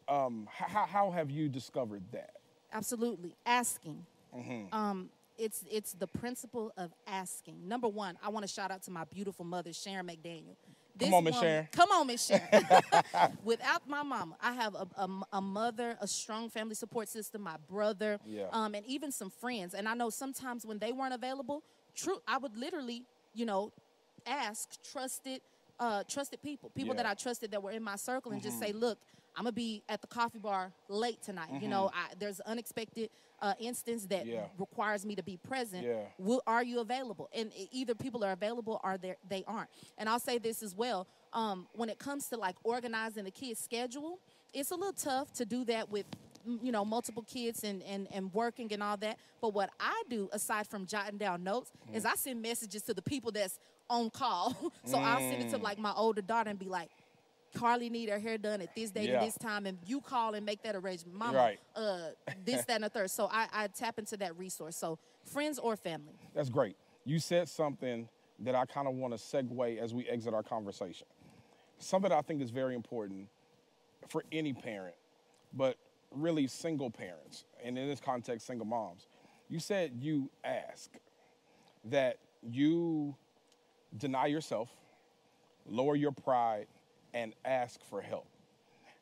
Um, 0.09 0.49
how, 0.51 0.87
how 0.87 1.11
have 1.11 1.31
you 1.31 1.49
discovered 1.49 2.03
that? 2.13 2.31
Absolutely, 2.73 3.35
asking. 3.47 4.05
Mm-hmm. 4.37 4.75
Um, 4.75 5.11
it's 5.39 5.65
it's 5.71 5.93
the 5.93 6.07
principle 6.07 6.73
of 6.77 6.93
asking. 7.07 7.69
Number 7.69 7.89
one, 7.89 8.19
I 8.25 8.29
want 8.29 8.47
to 8.47 8.53
shout 8.53 8.71
out 8.71 8.83
to 8.85 8.91
my 8.91 9.05
beautiful 9.05 9.45
mother, 9.45 9.73
Sharon 9.73 10.07
McDaniel. 10.07 10.57
This 10.99 11.09
Come 11.09 11.15
on, 11.15 11.25
Miss 11.25 11.39
Sharon. 11.39 11.69
Come 11.71 11.91
on, 11.93 12.07
Miss 12.09 12.27
Sharon. 12.27 12.49
Without 13.45 13.89
my 13.89 14.03
mama, 14.03 14.37
I 14.43 14.53
have 14.55 14.75
a, 14.75 14.87
a, 14.97 15.09
a 15.35 15.41
mother, 15.41 15.97
a 16.01 16.09
strong 16.09 16.51
family 16.51 16.75
support 16.75 17.09
system, 17.09 17.43
my 17.43 17.57
brother, 17.71 18.19
Yeah. 18.27 18.47
um, 18.53 18.75
and 18.75 18.85
even 18.85 19.13
some 19.13 19.31
friends. 19.31 19.75
And 19.75 19.89
I 19.89 19.95
know 19.95 20.11
sometimes 20.11 20.67
when 20.67 20.79
they 20.81 20.91
weren't 20.91 21.15
available, 21.15 21.63
true, 21.95 22.21
I 22.27 22.39
would 22.39 22.57
literally, 22.57 23.05
you 23.33 23.47
know, 23.47 23.73
ask 24.27 24.71
trusted, 24.91 25.41
uh, 25.81 26.03
trusted 26.09 26.43
people, 26.43 26.71
people 26.71 26.95
Yeah. 26.95 27.03
that 27.03 27.07
I 27.11 27.15
trusted 27.15 27.51
that 27.53 27.63
were 27.63 27.71
in 27.73 27.83
my 27.83 27.97
circle, 27.97 28.33
and 28.33 28.43
just 28.43 28.59
say, 28.59 28.73
look. 28.73 28.99
I'm 29.37 29.45
gonna 29.45 29.53
be 29.53 29.85
at 29.89 30.01
the 30.01 30.09
coffee 30.09 30.41
bar 30.41 30.73
late 30.89 31.23
tonight. 31.23 31.63
You 31.63 31.69
know, 31.69 31.93
I, 31.95 32.13
there's 32.19 32.41
unexpected 32.41 33.09
uh, 33.41 33.55
instance 33.61 34.05
that 34.07 34.27
Yeah. 34.27 34.47
requires 34.59 35.07
me 35.07 35.15
to 35.15 35.23
be 35.23 35.37
present. 35.37 35.85
Yeah. 35.87 36.07
Will, 36.19 36.43
are 36.45 36.65
you 36.65 36.81
available? 36.81 37.29
And 37.33 37.53
either 37.71 37.95
people 37.95 38.25
are 38.25 38.33
available 38.33 38.81
or 38.83 38.99
they 38.99 39.15
they 39.29 39.45
aren't. 39.47 39.69
And 39.97 40.09
I'll 40.09 40.19
say 40.19 40.39
this 40.39 40.61
as 40.61 40.75
well. 40.75 41.07
Um, 41.33 41.69
when 41.73 41.89
it 41.89 42.01
comes 42.01 42.27
to 42.31 42.37
like 42.37 42.57
organizing 42.65 43.23
the 43.25 43.31
kids' 43.31 43.61
schedule, 43.61 44.19
it's 44.53 44.73
a 44.73 44.75
little 44.75 44.93
tough 44.93 45.33
to 45.35 45.45
do 45.45 45.63
that 45.67 45.89
with 45.89 46.07
you 46.45 46.73
know 46.73 46.85
multiple 46.85 47.23
kids 47.23 47.63
and, 47.63 47.81
and 47.85 48.09
and 48.13 48.35
working 48.35 48.73
and 48.73 48.83
all 48.83 48.97
that. 48.97 49.19
But 49.41 49.55
what 49.55 49.71
I 49.79 50.03
do 50.09 50.29
aside 50.33 50.67
from 50.67 50.85
jotting 50.85 51.19
down 51.19 51.45
notes 51.45 51.71
is 51.93 52.05
I 52.05 52.17
send 52.17 52.43
messages 52.43 52.83
to 52.85 52.95
the 52.95 53.03
people 53.03 53.31
that's 53.31 53.61
on 53.91 54.11
call. 54.11 54.57
so 54.85 54.99
I'll 54.99 55.19
send 55.19 55.43
it 55.43 55.51
to 55.51 55.59
like 55.59 55.79
my 55.79 55.93
older 55.95 56.23
daughter 56.23 56.51
and 56.51 56.59
be 56.59 56.69
like. 56.69 56.91
Carly 57.55 57.89
need 57.89 58.11
her 58.11 58.19
hair 58.19 58.37
done 58.37 58.61
at 58.61 58.75
this 58.77 58.91
date 58.91 59.09
Yeah. 59.09 59.21
and 59.21 59.27
this 59.27 59.39
time, 59.39 59.65
and 59.65 59.79
you 59.87 60.03
call 60.03 60.35
and 60.35 60.45
make 60.45 60.63
that 60.65 60.77
arrangement. 60.77 61.17
Mama, 61.17 61.39
Right. 61.39 61.59
uh, 61.75 62.11
this, 62.45 62.63
that, 62.67 62.75
and 62.75 62.85
the 62.85 62.91
third. 62.91 63.11
So 63.11 63.27
I, 63.33 63.49
I 63.51 63.67
tap 63.69 63.99
into 63.99 64.19
that 64.19 64.37
resource. 64.39 64.77
So 64.77 64.99
friends 65.25 65.59
or 65.59 65.75
family. 65.75 66.13
That's 66.35 66.51
great. 66.51 66.77
You 67.07 67.19
said 67.19 67.49
something 67.49 68.07
that 68.41 68.55
I 68.55 68.67
kind 68.67 68.87
of 68.87 68.95
want 68.97 69.17
to 69.17 69.19
segue 69.19 69.79
as 69.79 69.95
we 69.95 70.07
exit 70.09 70.35
our 70.35 70.43
conversation. 70.43 71.07
Something 71.79 72.11
that 72.11 72.19
I 72.19 72.21
think 72.21 72.43
is 72.43 72.51
very 72.51 72.75
important 72.75 73.29
for 74.09 74.23
any 74.31 74.53
parent, 74.53 74.95
but 75.55 75.79
really 76.15 76.47
single 76.49 76.91
parents, 76.91 77.47
and 77.65 77.79
in 77.79 77.89
this 77.89 77.99
context, 77.99 78.47
single 78.47 78.67
moms. 78.67 79.07
You 79.49 79.59
said 79.59 79.93
you 79.99 80.31
ask 80.45 80.91
that 81.87 82.19
you 82.43 83.17
deny 83.97 84.27
yourself, 84.27 84.69
lower 85.67 85.97
your 85.97 86.13
pride, 86.13 86.67
and 87.15 87.35
ask 87.45 87.83
for 87.89 88.01
help. 88.01 88.27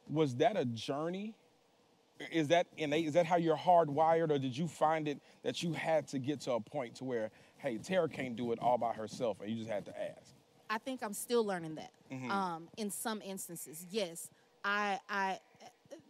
Was 0.09 0.37
that 0.37 0.57
a 0.57 0.65
journey? 0.65 1.35
Is 2.33 2.49
that 2.49 2.67
innate? 2.77 3.07
Is 3.07 3.15
that 3.15 3.27
how 3.27 3.37
you're 3.37 3.57
hardwired, 3.57 4.31
or 4.31 4.39
did 4.39 4.57
you 4.57 4.67
find 4.67 5.09
it 5.09 5.21
that 5.43 5.63
you 5.63 5.73
had 5.73 6.07
to 6.09 6.19
get 6.19 6.41
to 6.43 6.53
a 6.53 6.61
point 6.61 6.95
to 6.97 7.05
where, 7.05 7.31
hey, 7.59 7.79
Tara 7.79 8.09
can't 8.09 8.37
do 8.37 8.53
it 8.53 8.59
all 8.61 8.79
by 8.79 8.93
herself, 8.93 9.41
and 9.41 9.51
you 9.51 9.57
just 9.57 9.71
had 9.71 9.85
to 9.87 10.01
ask? 10.01 10.33
I 10.71 10.79
think 10.79 11.03
I'm 11.03 11.13
still 11.13 11.45
learning 11.45 11.75
that. 11.77 11.91
Mm-hmm. 12.11 12.31
Um, 12.31 12.69
in 12.77 12.91
some 12.91 13.21
instances, 13.23 13.85
yes, 13.91 14.31
I, 14.65 14.99
I, 15.09 15.39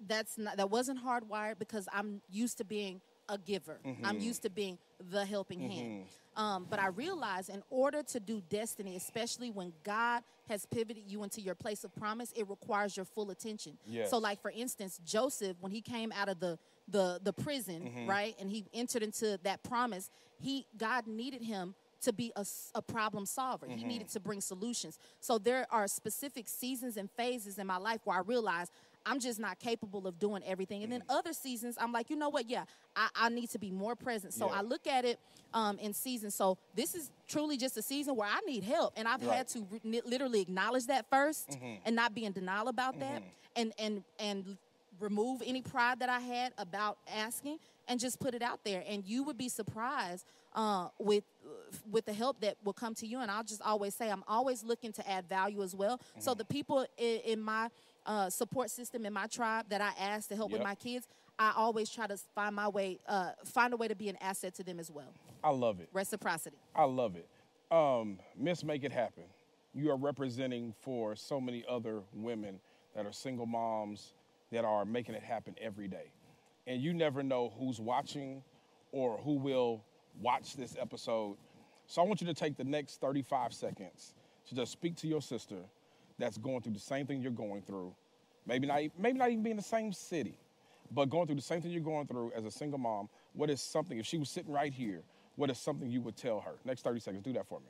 that's 0.06 0.38
not 0.38 0.56
that 0.56 0.70
wasn't 0.70 1.04
hardwired 1.04 1.58
because 1.58 1.88
I'm 1.92 2.20
used 2.30 2.58
to 2.58 2.64
being 2.64 3.00
a 3.28 3.38
giver. 3.38 3.78
Mm-hmm. 3.84 4.04
I'm 4.06 4.18
used 4.20 4.42
to 4.42 4.50
being 4.50 4.78
the 5.10 5.24
helping 5.24 5.60
hand. 5.60 6.04
Um, 6.36 6.66
but 6.68 6.78
I 6.78 6.88
realize 6.88 7.48
in 7.48 7.62
order 7.70 8.02
to 8.02 8.20
do 8.20 8.42
destiny, 8.50 8.94
especially 8.96 9.50
when 9.50 9.72
God 9.84 10.22
has 10.48 10.66
pivoted 10.66 11.04
you 11.06 11.22
into 11.24 11.40
your 11.40 11.54
place 11.54 11.82
of 11.82 11.94
promise, 11.96 12.30
it 12.36 12.48
requires 12.48 12.94
your 12.96 13.06
full 13.06 13.30
attention. 13.30 13.78
Yes. 13.86 14.10
So, 14.10 14.18
like 14.18 14.40
for 14.42 14.50
instance, 14.54 15.00
Joseph, 15.04 15.56
when 15.60 15.72
he 15.72 15.80
came 15.80 16.12
out 16.12 16.28
of 16.28 16.38
the 16.40 16.58
the 16.88 17.20
the 17.22 17.32
prison, 17.32 17.82
Mm-hmm. 17.82 18.06
right, 18.08 18.34
and 18.38 18.50
he 18.50 18.64
entered 18.74 19.02
into 19.02 19.38
that 19.44 19.62
promise, 19.62 20.10
he 20.38 20.66
God 20.76 21.06
needed 21.06 21.42
him 21.42 21.74
to 22.02 22.12
be 22.12 22.32
a 22.74 22.82
problem 22.82 23.26
solver. 23.26 23.66
He 23.66 23.84
needed 23.84 24.08
mm-hmm. 24.08 24.12
to 24.12 24.20
bring 24.20 24.40
solutions. 24.40 24.98
So 25.20 25.38
there 25.38 25.66
are 25.70 25.88
specific 25.88 26.48
seasons 26.48 26.96
and 26.96 27.10
phases 27.10 27.58
in 27.58 27.66
my 27.66 27.78
life 27.78 28.00
where 28.04 28.16
I 28.16 28.20
realize 28.20 28.70
I'm 29.06 29.20
just 29.20 29.38
not 29.38 29.58
capable 29.60 30.06
of 30.06 30.18
doing 30.18 30.42
everything. 30.44 30.82
And 30.82 30.92
then 30.92 31.00
mm-hmm. 31.00 31.16
other 31.16 31.32
seasons, 31.32 31.76
I'm 31.80 31.92
like, 31.92 32.10
you 32.10 32.16
know 32.16 32.28
what? 32.28 32.50
Yeah, 32.50 32.64
I, 32.96 33.08
I 33.14 33.28
need 33.28 33.50
to 33.50 33.58
be 33.58 33.70
more 33.70 33.94
present. 33.94 34.34
So 34.34 34.48
Yeah. 34.48 34.58
I 34.58 34.62
look 34.62 34.86
at 34.86 35.04
it 35.04 35.18
um, 35.54 35.78
in 35.78 35.94
seasons. 35.94 36.34
So 36.34 36.58
this 36.74 36.94
is 36.94 37.10
truly 37.28 37.56
just 37.56 37.76
a 37.76 37.82
season 37.82 38.16
where 38.16 38.28
I 38.28 38.40
need 38.40 38.64
help, 38.64 38.94
and 38.96 39.06
I've 39.06 39.24
Right. 39.24 39.36
had 39.36 39.48
to 39.48 39.66
re- 39.84 40.02
literally 40.04 40.40
acknowledge 40.40 40.86
that 40.86 41.08
1st 41.10 41.50
mm-hmm. 41.50 41.74
and 41.84 41.96
not 41.96 42.14
be 42.14 42.24
in 42.24 42.32
denial 42.32 42.68
about 42.68 42.98
that, 43.00 43.22
and 43.54 43.72
and 43.78 44.02
and 44.18 44.58
remove 45.00 45.42
any 45.44 45.62
pride 45.62 46.00
that 46.00 46.08
I 46.08 46.20
had 46.20 46.52
about 46.58 46.98
asking 47.14 47.58
and 47.88 48.00
just 48.00 48.20
put 48.20 48.34
it 48.34 48.42
out 48.42 48.60
there. 48.64 48.82
And 48.88 49.04
you 49.04 49.22
would 49.24 49.38
be 49.38 49.48
surprised 49.48 50.26
uh, 50.54 50.88
with 50.98 51.24
with 51.90 52.04
the 52.04 52.12
help 52.12 52.40
that 52.40 52.56
will 52.64 52.72
come 52.72 52.94
to 52.94 53.06
you. 53.06 53.20
And 53.20 53.30
I'll 53.30 53.44
just 53.44 53.62
always 53.62 53.94
say 53.94 54.10
I'm 54.10 54.24
always 54.28 54.62
looking 54.64 54.92
to 54.92 55.10
add 55.10 55.28
value 55.28 55.62
as 55.62 55.74
well. 55.74 56.00
So 56.18 56.34
the 56.34 56.44
people 56.44 56.86
in, 56.96 57.20
in 57.24 57.40
my 57.40 57.70
uh, 58.06 58.30
support 58.30 58.70
system 58.70 59.04
in 59.04 59.12
my 59.12 59.26
tribe 59.26 59.66
that 59.68 59.80
I 59.80 59.90
ask 59.98 60.28
to 60.28 60.36
help 60.36 60.52
with 60.52 60.62
my 60.62 60.74
kids, 60.76 61.08
I 61.38 61.52
always 61.56 61.90
try 61.90 62.06
to 62.06 62.16
find 62.34 62.54
my 62.54 62.68
way, 62.68 62.98
uh, 63.06 63.32
find 63.44 63.74
a 63.74 63.76
way 63.76 63.88
to 63.88 63.96
be 63.96 64.08
an 64.08 64.16
asset 64.20 64.54
to 64.54 64.64
them 64.64 64.78
as 64.78 64.90
well. 64.90 65.12
I 65.44 65.50
love 65.50 65.80
it. 65.80 65.88
Reciprocity. 65.92 66.56
I 66.74 66.84
love 66.84 67.16
it. 67.16 67.28
Um, 67.70 68.18
Miss 68.38 68.64
Make 68.64 68.84
It 68.84 68.92
Happen, 68.92 69.24
you 69.74 69.90
are 69.90 69.96
representing 69.96 70.72
for 70.80 71.16
so 71.16 71.40
many 71.40 71.64
other 71.68 72.00
women 72.14 72.60
that 72.94 73.04
are 73.04 73.12
single 73.12 73.44
moms 73.44 74.12
that 74.52 74.64
are 74.64 74.84
making 74.84 75.14
it 75.14 75.22
happen 75.22 75.54
every 75.60 75.88
day. 75.88 76.12
And 76.66 76.80
you 76.80 76.92
never 76.94 77.22
know 77.22 77.52
who's 77.58 77.80
watching 77.80 78.42
or 78.92 79.18
who 79.18 79.34
will 79.34 79.84
watch 80.20 80.56
this 80.56 80.76
episode. 80.80 81.36
So 81.86 82.02
I 82.02 82.04
want 82.04 82.20
you 82.20 82.26
to 82.26 82.34
take 82.34 82.56
the 82.56 82.64
next 82.64 83.00
35 83.00 83.52
seconds 83.52 84.14
to 84.48 84.54
just 84.54 84.72
speak 84.72 84.96
to 84.96 85.06
your 85.06 85.20
sister 85.20 85.58
that's 86.18 86.38
going 86.38 86.62
through 86.62 86.72
the 86.72 86.80
same 86.80 87.06
thing 87.06 87.20
you're 87.20 87.30
going 87.30 87.62
through. 87.62 87.94
Maybe 88.46 88.66
not, 88.66 88.80
maybe 88.98 89.18
not 89.18 89.30
even 89.30 89.42
be 89.42 89.50
in 89.50 89.56
the 89.56 89.62
same 89.62 89.92
city, 89.92 90.38
but 90.90 91.10
going 91.10 91.26
through 91.26 91.36
the 91.36 91.42
same 91.42 91.60
thing 91.60 91.70
you're 91.70 91.80
going 91.80 92.06
through 92.06 92.32
as 92.36 92.44
a 92.44 92.50
single 92.50 92.78
mom. 92.78 93.08
What 93.32 93.50
is 93.50 93.60
something, 93.60 93.98
if 93.98 94.06
she 94.06 94.18
was 94.18 94.30
sitting 94.30 94.52
right 94.52 94.72
here, 94.72 95.02
what 95.36 95.50
is 95.50 95.58
something 95.58 95.90
you 95.90 96.00
would 96.00 96.16
tell 96.16 96.40
her? 96.40 96.52
Next 96.64 96.82
30 96.82 97.00
seconds, 97.00 97.22
do 97.22 97.32
that 97.34 97.46
for 97.46 97.60
me. 97.60 97.66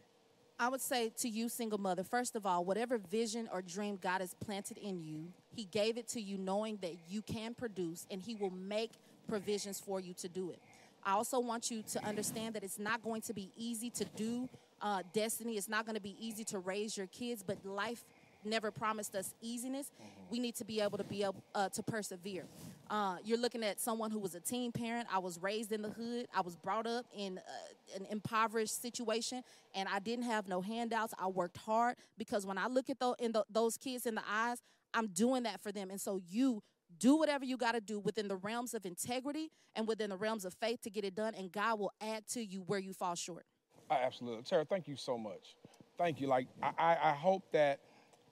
I 0.59 0.69
would 0.69 0.81
say 0.81 1.11
to 1.19 1.29
you, 1.29 1.49
single 1.51 1.79
mother, 1.79 2.03
first 2.03 2.35
of 2.35 2.47
all, 2.47 2.64
whatever 2.64 2.97
vision 2.97 3.49
or 3.53 3.61
dream 3.61 3.99
God 4.01 4.23
has 4.23 4.35
planted 4.35 4.79
in 4.79 5.03
you, 5.03 5.29
He 5.55 5.64
gave 5.64 5.99
it 5.99 6.09
to 6.09 6.21
you 6.21 6.38
knowing 6.38 6.79
that 6.81 6.95
you 7.09 7.21
can 7.21 7.55
produce 7.55 8.07
and 8.11 8.23
He 8.23 8.35
will 8.35 8.51
make 8.51 8.92
provisions 9.29 9.79
for 9.79 10.01
you 10.01 10.14
to 10.14 10.29
do 10.29 10.51
it. 10.51 10.59
I 11.05 11.12
also 11.12 11.38
want 11.40 11.71
you 11.71 11.83
to 11.92 12.05
understand 12.05 12.55
that 12.55 12.64
it's 12.64 12.79
not 12.79 13.03
going 13.03 13.21
to 13.23 13.35
be 13.35 13.51
easy 13.57 13.90
to 13.90 14.05
do 14.16 14.49
uh, 14.81 15.03
destiny. 15.12 15.57
It's 15.57 15.69
not 15.69 15.85
going 15.85 15.95
to 15.95 16.03
be 16.03 16.16
easy 16.19 16.45
to 16.45 16.59
raise 16.59 16.97
your 16.97 17.07
kids, 17.07 17.45
but 17.47 17.64
life 17.64 18.05
never 18.45 18.71
promised 18.71 19.14
us 19.14 19.35
easiness. 19.42 19.90
We 20.31 20.38
need 20.38 20.57
to 20.57 20.64
be 20.64 20.81
able 20.81 20.99
to 20.99 21.05
be 21.05 21.23
able 21.23 21.42
uh, 21.55 21.69
to 21.71 21.83
persevere. 21.83 22.45
Uh, 22.88 23.16
you're 23.25 23.38
looking 23.38 23.64
at 23.64 23.81
someone 23.81 24.11
who 24.11 24.18
was 24.18 24.35
a 24.35 24.40
teen 24.40 24.70
parent. 24.70 25.09
I 25.12 25.18
was 25.18 25.38
raised 25.40 25.72
in 25.72 25.83
the 25.83 25.90
hood. 25.90 26.27
I 26.35 26.40
was 26.40 26.57
brought 26.57 26.87
up 26.87 27.05
in 27.16 27.38
uh, 27.38 27.96
an 27.96 28.07
impoverished 28.11 28.81
situation, 28.81 29.42
and 29.75 29.88
I 29.88 29.99
didn't 29.99 30.25
have 30.25 30.49
no 30.49 30.61
handouts. 30.61 31.12
I 31.18 31.27
worked 31.27 31.57
hard 31.57 31.96
because 32.16 32.46
when 32.46 32.59
I 32.59 32.68
look 32.68 32.88
at 32.88 33.01
tho- 33.01 33.16
in 33.18 33.33
tho- 33.33 33.44
those 33.51 33.77
kids 33.77 34.07
in 34.07 34.14
the 34.14 34.22
eyes, 34.29 34.62
I'm 34.94 35.09
doing 35.09 35.42
that 35.44 35.61
for 35.61 35.72
them. 35.72 35.90
And 35.90 36.01
so 36.01 36.20
you 36.29 36.62
do 36.99 37.16
whatever 37.16 37.44
you 37.44 37.57
got 37.57 37.72
to 37.72 37.81
do 37.81 37.99
within 37.99 38.29
the 38.29 38.37
realms 38.37 38.72
of 38.72 38.87
integrity 38.87 39.51
and 39.75 39.88
within 39.88 40.11
the 40.11 40.16
realms 40.16 40.44
of 40.44 40.55
faith 40.55 40.81
to 40.83 40.90
get 40.90 41.05
it 41.05 41.14
done, 41.14 41.35
and 41.35 41.51
God 41.51 41.81
will 41.81 41.92
add 42.01 42.27
to 42.29 42.44
you 42.44 42.62
where 42.62 42.79
you 42.79 42.92
fall 42.92 43.14
short. 43.16 43.44
I 43.90 43.96
absolutely. 43.96 44.42
Tara, 44.44 44.64
thank 44.64 44.88
you 44.88 44.96
so 44.96 45.18
much. 45.18 45.57
Thank 45.99 46.20
you. 46.20 46.29
Like, 46.29 46.46
I, 46.62 46.70
I, 46.79 47.11
I 47.11 47.12
hope 47.12 47.42
that 47.53 47.81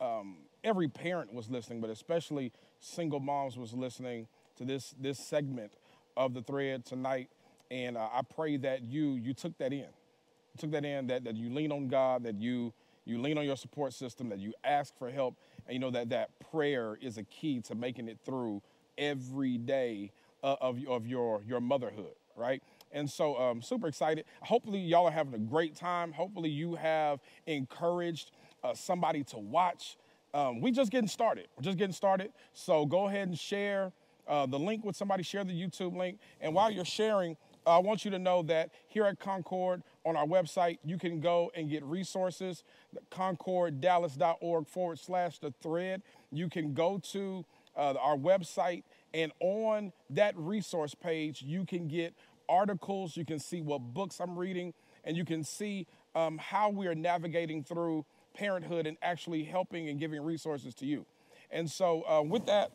um, 0.00 0.38
every 0.62 0.88
parent 0.88 1.32
was 1.32 1.50
listening, 1.50 1.80
but 1.80 1.90
especially 1.90 2.52
single 2.80 3.20
moms 3.20 3.56
was 3.56 3.72
listening 3.72 4.28
to 4.56 4.64
this, 4.64 4.94
this 5.00 5.18
segment 5.18 5.72
of 6.16 6.34
the 6.34 6.42
thread 6.42 6.84
tonight. 6.84 7.28
And 7.70 7.96
uh, 7.96 8.08
I 8.12 8.22
pray 8.22 8.56
that 8.58 8.82
you, 8.82 9.12
you 9.14 9.34
took 9.34 9.56
that 9.58 9.72
in. 9.72 9.78
You 9.78 10.58
took 10.58 10.70
that 10.72 10.84
in, 10.84 11.08
that, 11.08 11.24
that 11.24 11.36
you 11.36 11.52
lean 11.52 11.72
on 11.72 11.88
God, 11.88 12.24
that 12.24 12.40
you, 12.40 12.72
you 13.04 13.20
lean 13.20 13.38
on 13.38 13.44
your 13.44 13.56
support 13.56 13.92
system, 13.92 14.28
that 14.28 14.38
you 14.38 14.52
ask 14.62 14.96
for 14.96 15.10
help. 15.10 15.36
And 15.66 15.74
you 15.74 15.80
know 15.80 15.90
that 15.90 16.10
that 16.10 16.30
prayer 16.50 16.98
is 17.00 17.16
a 17.18 17.22
key 17.24 17.60
to 17.62 17.74
making 17.74 18.08
it 18.08 18.18
through 18.24 18.62
every 18.98 19.58
day 19.58 20.12
uh, 20.42 20.56
of, 20.60 20.78
of 20.88 21.06
your, 21.06 21.42
your 21.46 21.60
motherhood, 21.60 22.14
right? 22.36 22.62
And 22.92 23.10
so, 23.10 23.36
um, 23.40 23.60
super 23.60 23.88
excited. 23.88 24.24
Hopefully, 24.42 24.78
y'all 24.78 25.06
are 25.06 25.10
having 25.10 25.34
a 25.34 25.38
great 25.38 25.74
time. 25.74 26.12
Hopefully, 26.12 26.50
you 26.50 26.76
have 26.76 27.18
encouraged 27.46 28.30
uh, 28.62 28.72
somebody 28.74 29.24
to 29.24 29.38
watch. 29.38 29.96
Um, 30.32 30.60
we 30.60 30.70
just 30.70 30.90
getting 30.90 31.08
started. 31.08 31.48
We're 31.56 31.62
just 31.62 31.78
getting 31.78 31.92
started. 31.92 32.32
So 32.52 32.86
go 32.86 33.08
ahead 33.08 33.28
and 33.28 33.38
share 33.38 33.92
uh, 34.28 34.46
the 34.46 34.58
link 34.58 34.84
with 34.84 34.96
somebody. 34.96 35.22
Share 35.22 35.44
the 35.44 35.52
YouTube 35.52 35.96
link. 35.96 36.18
And 36.40 36.54
while 36.54 36.70
you're 36.70 36.84
sharing, 36.84 37.36
I 37.66 37.78
want 37.78 38.04
you 38.04 38.10
to 38.10 38.18
know 38.18 38.42
that 38.42 38.70
here 38.88 39.06
at 39.06 39.18
Concord 39.18 39.82
on 40.04 40.16
our 40.16 40.26
website, 40.26 40.78
you 40.84 40.98
can 40.98 41.20
go 41.20 41.50
and 41.54 41.70
get 41.70 41.82
resources. 41.84 42.62
ConcordDallas.org 43.10 44.68
forward 44.68 44.98
slash 44.98 45.38
the 45.38 45.52
thread. 45.62 46.02
You 46.30 46.48
can 46.48 46.74
go 46.74 46.98
to 47.12 47.44
uh, 47.76 47.94
our 48.00 48.16
website, 48.16 48.84
and 49.12 49.32
on 49.40 49.92
that 50.10 50.36
resource 50.36 50.94
page, 50.94 51.42
you 51.42 51.64
can 51.64 51.88
get 51.88 52.14
articles. 52.48 53.16
You 53.16 53.24
can 53.24 53.38
see 53.38 53.60
what 53.60 53.78
books 53.78 54.20
I'm 54.20 54.38
reading, 54.38 54.74
and 55.04 55.16
you 55.16 55.24
can 55.24 55.42
see 55.42 55.86
um, 56.14 56.38
how 56.38 56.70
we 56.70 56.86
are 56.86 56.94
navigating 56.94 57.64
through 57.64 58.04
parenthood 58.34 58.86
and 58.86 58.96
actually 59.02 59.44
helping 59.44 59.88
and 59.88 59.98
giving 59.98 60.22
resources 60.22 60.74
to 60.74 60.86
you. 60.86 61.06
And 61.50 61.70
so, 61.70 62.02
uh, 62.08 62.22
with 62.22 62.46
that, 62.46 62.72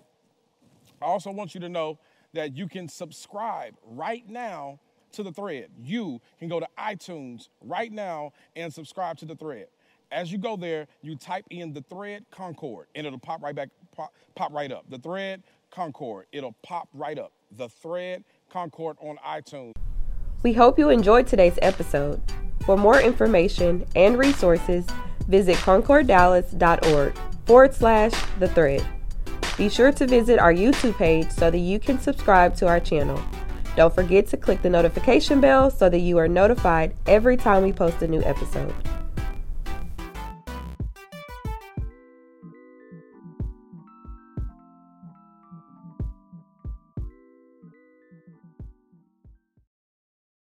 I 1.02 1.06
also 1.06 1.32
want 1.32 1.54
you 1.54 1.62
to 1.62 1.70
know 1.70 2.00
that 2.34 2.56
you 2.56 2.68
can 2.68 2.88
subscribe 2.88 3.76
right 3.84 4.28
now 4.28 4.80
to 5.14 5.24
the 5.24 5.32
thread. 5.32 5.70
You 5.82 6.22
can 6.38 6.48
go 6.50 6.60
to 6.60 6.68
iTunes 6.78 7.50
right 7.62 7.92
now 7.92 8.34
and 8.56 8.74
subscribe 8.74 9.18
to 9.18 9.26
the 9.26 9.36
thread. 9.36 9.68
As 10.12 10.32
you 10.32 10.38
go 10.38 10.56
there, 10.58 10.88
you 11.02 11.16
type 11.16 11.46
in 11.50 11.74
the 11.74 11.84
thread 11.90 12.26
Concord 12.32 12.88
and 12.96 13.06
it'll 13.06 13.20
pop 13.20 13.42
right 13.44 13.56
back, 13.56 13.70
pop, 13.96 14.14
pop 14.36 14.52
right 14.54 14.72
up. 14.72 14.86
The 14.90 14.98
thread 14.98 15.44
Concord, 15.72 16.26
it'll 16.32 16.56
pop 16.64 16.90
right 16.94 17.18
up. 17.18 17.32
The 17.58 17.70
thread 17.70 18.24
Concord 18.50 18.98
on 19.02 19.18
iTunes. 19.18 19.74
We 20.42 20.54
hope 20.54 20.80
you 20.80 20.90
enjoyed 20.90 21.28
today's 21.28 21.60
episode. 21.62 22.22
For 22.66 22.78
more 22.78 23.00
information 23.00 23.86
and 23.96 24.18
resources, 24.18 24.86
visit 25.28 25.56
concorddallas.org 25.58 27.18
forward 27.46 27.74
slash 27.74 28.14
the 28.40 28.48
thread. 28.48 28.86
Be 29.60 29.68
sure 29.68 29.92
to 29.92 30.08
visit 30.08 30.40
our 30.40 30.54
YouTube 30.54 30.96
page 30.96 31.30
so 31.32 31.52
that 31.52 31.58
you 31.58 31.80
can 31.80 32.00
subscribe 32.00 32.56
to 32.56 32.68
our 32.68 32.80
channel. 32.80 33.22
Don't 33.76 33.94
forget 33.94 34.26
to 34.28 34.38
click 34.38 34.62
the 34.62 34.70
notification 34.70 35.42
bell 35.42 35.70
so 35.70 35.90
that 35.90 36.00
you 36.00 36.18
are 36.18 36.30
notified 36.30 36.96
every 37.08 37.36
time 37.36 37.64
we 37.64 37.74
post 37.74 38.02
a 38.02 38.08
new 38.08 38.24
episode. 38.24 38.74